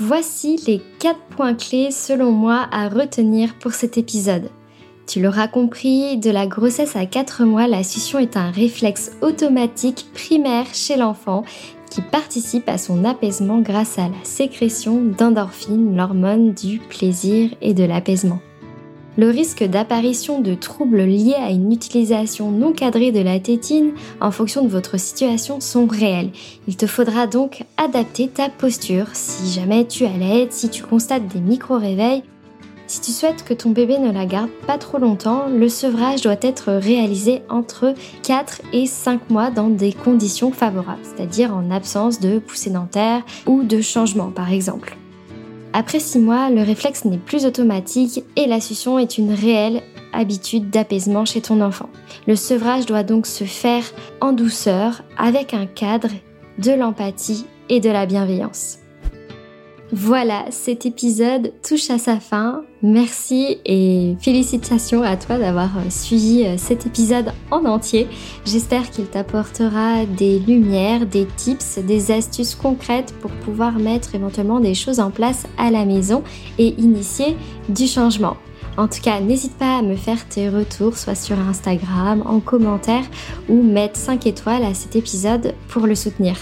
Voici 0.00 0.60
les 0.68 0.80
4 1.00 1.18
points 1.30 1.54
clés 1.54 1.90
selon 1.90 2.30
moi 2.30 2.68
à 2.70 2.88
retenir 2.88 3.58
pour 3.58 3.72
cet 3.72 3.98
épisode. 3.98 4.48
Tu 5.08 5.20
l'auras 5.20 5.48
compris, 5.48 6.16
de 6.18 6.30
la 6.30 6.46
grossesse 6.46 6.94
à 6.94 7.04
4 7.04 7.44
mois, 7.44 7.66
la 7.66 7.82
succion 7.82 8.20
est 8.20 8.36
un 8.36 8.52
réflexe 8.52 9.10
automatique 9.22 10.06
primaire 10.14 10.66
chez 10.72 10.96
l'enfant 10.96 11.42
qui 11.90 12.00
participe 12.00 12.68
à 12.68 12.78
son 12.78 13.04
apaisement 13.04 13.58
grâce 13.58 13.98
à 13.98 14.02
la 14.02 14.24
sécrétion 14.24 15.02
d'endorphines, 15.02 15.96
l'hormone 15.96 16.52
du 16.52 16.78
plaisir 16.78 17.50
et 17.60 17.74
de 17.74 17.82
l'apaisement 17.82 18.38
le 19.18 19.30
risque 19.30 19.64
d'apparition 19.64 20.40
de 20.40 20.54
troubles 20.54 21.02
liés 21.02 21.34
à 21.34 21.50
une 21.50 21.72
utilisation 21.72 22.52
non 22.52 22.72
cadrée 22.72 23.10
de 23.10 23.20
la 23.20 23.40
tétine 23.40 23.90
en 24.20 24.30
fonction 24.30 24.62
de 24.62 24.68
votre 24.68 24.98
situation 24.98 25.60
sont 25.60 25.86
réels. 25.86 26.30
Il 26.68 26.76
te 26.76 26.86
faudra 26.86 27.26
donc 27.26 27.64
adapter 27.76 28.28
ta 28.28 28.48
posture 28.48 29.08
si 29.14 29.50
jamais 29.50 29.86
tu 29.86 30.06
allaites, 30.06 30.52
si 30.52 30.68
tu 30.68 30.84
constates 30.84 31.26
des 31.26 31.40
micro-réveils. 31.40 32.22
Si 32.86 33.00
tu 33.00 33.10
souhaites 33.10 33.44
que 33.44 33.54
ton 33.54 33.70
bébé 33.70 33.98
ne 33.98 34.12
la 34.12 34.24
garde 34.24 34.50
pas 34.66 34.78
trop 34.78 34.98
longtemps, 34.98 35.48
le 35.48 35.68
sevrage 35.68 36.22
doit 36.22 36.36
être 36.40 36.72
réalisé 36.72 37.42
entre 37.50 37.94
4 38.22 38.62
et 38.72 38.86
5 38.86 39.30
mois 39.30 39.50
dans 39.50 39.68
des 39.68 39.92
conditions 39.92 40.52
favorables, 40.52 41.02
c'est-à-dire 41.02 41.54
en 41.54 41.72
absence 41.72 42.20
de 42.20 42.38
poussée 42.38 42.70
dentaire 42.70 43.24
ou 43.46 43.64
de 43.64 43.80
changement 43.80 44.30
par 44.30 44.52
exemple. 44.52 44.96
Après 45.72 46.00
6 46.00 46.18
mois, 46.18 46.50
le 46.50 46.62
réflexe 46.62 47.04
n'est 47.04 47.18
plus 47.18 47.44
automatique 47.44 48.24
et 48.36 48.46
la 48.46 48.60
succion 48.60 48.98
est 48.98 49.18
une 49.18 49.32
réelle 49.32 49.82
habitude 50.12 50.70
d'apaisement 50.70 51.24
chez 51.24 51.40
ton 51.40 51.60
enfant. 51.60 51.90
Le 52.26 52.36
sevrage 52.36 52.86
doit 52.86 53.02
donc 53.02 53.26
se 53.26 53.44
faire 53.44 53.84
en 54.20 54.32
douceur, 54.32 55.02
avec 55.18 55.54
un 55.54 55.66
cadre, 55.66 56.10
de 56.58 56.72
l'empathie 56.72 57.46
et 57.68 57.80
de 57.80 57.90
la 57.90 58.06
bienveillance. 58.06 58.78
Voilà, 59.90 60.44
cet 60.50 60.84
épisode 60.84 61.52
touche 61.66 61.88
à 61.88 61.96
sa 61.96 62.20
fin. 62.20 62.62
Merci 62.82 63.56
et 63.64 64.16
félicitations 64.20 65.02
à 65.02 65.16
toi 65.16 65.38
d'avoir 65.38 65.78
euh, 65.78 65.88
suivi 65.88 66.44
euh, 66.44 66.58
cet 66.58 66.84
épisode 66.84 67.32
en 67.50 67.64
entier. 67.64 68.06
J'espère 68.44 68.90
qu'il 68.90 69.06
t'apportera 69.06 70.04
des 70.04 70.40
lumières, 70.40 71.06
des 71.06 71.24
tips, 71.24 71.78
des 71.78 72.10
astuces 72.10 72.54
concrètes 72.54 73.14
pour 73.22 73.30
pouvoir 73.30 73.78
mettre 73.78 74.14
éventuellement 74.14 74.60
des 74.60 74.74
choses 74.74 75.00
en 75.00 75.10
place 75.10 75.46
à 75.56 75.70
la 75.70 75.86
maison 75.86 76.22
et 76.58 76.74
initier 76.78 77.34
du 77.70 77.86
changement. 77.86 78.36
En 78.76 78.88
tout 78.88 79.00
cas, 79.00 79.20
n'hésite 79.20 79.56
pas 79.56 79.78
à 79.78 79.82
me 79.82 79.96
faire 79.96 80.28
tes 80.28 80.50
retours, 80.50 80.98
soit 80.98 81.14
sur 81.14 81.38
Instagram, 81.40 82.22
en 82.26 82.40
commentaire, 82.40 83.04
ou 83.48 83.62
mettre 83.62 83.98
5 83.98 84.26
étoiles 84.26 84.64
à 84.64 84.74
cet 84.74 84.96
épisode 84.96 85.54
pour 85.68 85.86
le 85.86 85.94
soutenir. 85.94 86.36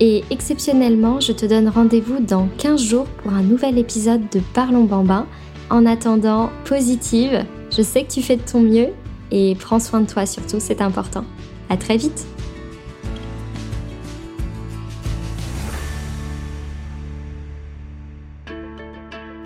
Et 0.00 0.22
exceptionnellement, 0.30 1.20
je 1.20 1.32
te 1.32 1.44
donne 1.44 1.68
rendez-vous 1.68 2.20
dans 2.20 2.48
15 2.58 2.80
jours 2.80 3.06
pour 3.22 3.32
un 3.32 3.42
nouvel 3.42 3.78
épisode 3.78 4.28
de 4.30 4.40
Parlons 4.54 4.84
Bambin. 4.84 5.26
En 5.70 5.86
attendant, 5.86 6.50
positive, 6.64 7.44
je 7.76 7.82
sais 7.82 8.04
que 8.04 8.12
tu 8.12 8.22
fais 8.22 8.36
de 8.36 8.42
ton 8.42 8.60
mieux 8.60 8.88
et 9.30 9.56
prends 9.56 9.80
soin 9.80 10.00
de 10.00 10.06
toi 10.06 10.24
surtout, 10.24 10.60
c'est 10.60 10.80
important. 10.80 11.24
À 11.68 11.76
très 11.76 11.96
vite! 11.96 12.26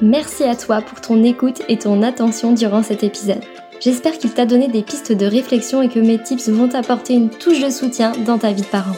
Merci 0.03 0.43
à 0.43 0.57
toi 0.57 0.83
pour 0.83 1.01
ton 1.01 1.23
écoute 1.23 1.63
et 1.69 1.79
ton 1.79 2.03
attention 2.03 2.53
durant 2.53 2.83
cet 2.83 3.05
épisode. 3.05 3.41
J'espère 3.81 4.19
qu'il 4.19 4.33
t'a 4.33 4.47
donné 4.47 4.69
des 4.69 4.83
pistes 4.83 5.13
de 5.13 5.27
réflexion 5.27 5.81
et 5.81 5.89
que 5.89 6.01
mes 6.01 6.21
tips 6.21 6.49
vont 6.49 6.69
t'apporter 6.69 7.15
une 7.15 7.31
touche 7.31 7.61
de 7.63 7.71
soutien 7.71 8.13
dans 8.27 8.39
ta 8.39 8.53
vie 8.53 8.63
de 8.63 8.67
parent. 8.67 8.97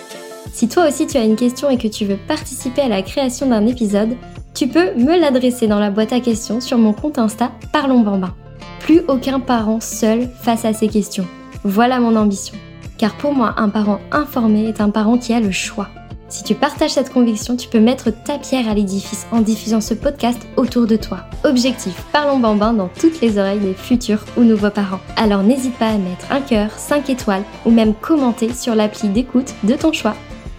Si 0.55 0.69
toi 0.69 0.87
aussi 0.87 1.09
tu 1.09 1.17
as 1.17 1.25
une 1.25 1.35
question 1.35 1.69
et 1.69 1.79
que 1.79 1.89
tu 1.89 2.05
veux 2.05 2.17
participer 2.17 2.83
à 2.83 2.89
la 2.89 3.03
création 3.03 3.49
d'un 3.49 3.67
épisode, 3.67 4.11
tu 4.55 4.69
peux 4.69 4.95
me 4.95 5.19
l'adresser 5.19 5.67
dans 5.67 5.81
la 5.81 5.91
boîte 5.91 6.13
à 6.13 6.21
questions 6.21 6.61
sur 6.61 6.79
mon 6.79 6.93
compte 6.93 7.19
Insta 7.19 7.51
Parlons 7.73 8.03
Bambin. 8.03 8.33
Plus 8.79 9.01
aucun 9.09 9.41
parent 9.41 9.81
seul 9.81 10.31
face 10.43 10.65
à 10.65 10.73
ces 10.73 10.87
questions. 10.87 11.27
Voilà 11.65 11.99
mon 11.99 12.15
ambition. 12.15 12.55
Car 12.99 13.17
pour 13.17 13.35
moi, 13.35 13.55
un 13.57 13.69
parent 13.69 13.99
informé 14.13 14.69
est 14.69 14.81
un 14.81 14.91
parent 14.91 15.19
qui 15.19 15.33
a 15.33 15.41
le 15.41 15.51
choix. 15.51 15.89
Si 16.29 16.45
tu 16.45 16.55
partages 16.55 16.93
cette 16.93 17.13
conviction, 17.13 17.57
tu 17.57 17.69
peux 17.69 17.81
mettre 17.81 18.13
ta 18.13 18.39
pierre 18.39 18.69
à 18.69 18.75
l'édifice 18.75 19.27
en 19.33 19.41
diffusant 19.41 19.81
ce 19.81 19.95
podcast 19.95 20.41
autour 20.57 20.87
de 20.87 20.95
toi. 20.95 21.25
Objectif, 21.43 22.01
parlons 22.13 22.39
bambin 22.39 22.73
dans 22.73 22.91
toutes 23.01 23.21
les 23.21 23.39
oreilles 23.39 23.59
des 23.59 23.75
futurs 23.75 24.25
ou 24.37 24.45
nouveaux 24.45 24.71
parents. 24.71 25.01
Alors 25.17 25.43
n'hésite 25.43 25.77
pas 25.79 25.89
à 25.89 25.99
mettre 25.99 26.31
un 26.31 26.41
cœur, 26.41 26.71
5 26.71 27.11
étoiles 27.11 27.45
ou 27.67 27.73
même 27.73 27.93
commenter 27.93 28.55
sur 28.55 28.77
l'appli 28.77 29.09
d'écoute 29.09 29.53
de 29.65 29.75
ton 29.75 29.93
choix. 29.93 30.15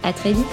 À 0.06 0.12
très 0.12 0.32
vite. 0.32 0.46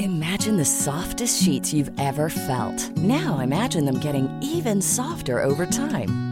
Imagine 0.00 0.56
the 0.56 0.64
softest 0.64 1.42
sheets 1.42 1.74
you've 1.74 1.90
ever 1.98 2.30
felt. 2.30 2.90
Now 2.96 3.40
imagine 3.40 3.84
them 3.84 4.00
getting 4.00 4.30
even 4.40 4.80
softer 4.80 5.42
over 5.42 5.66
time. 5.66 6.31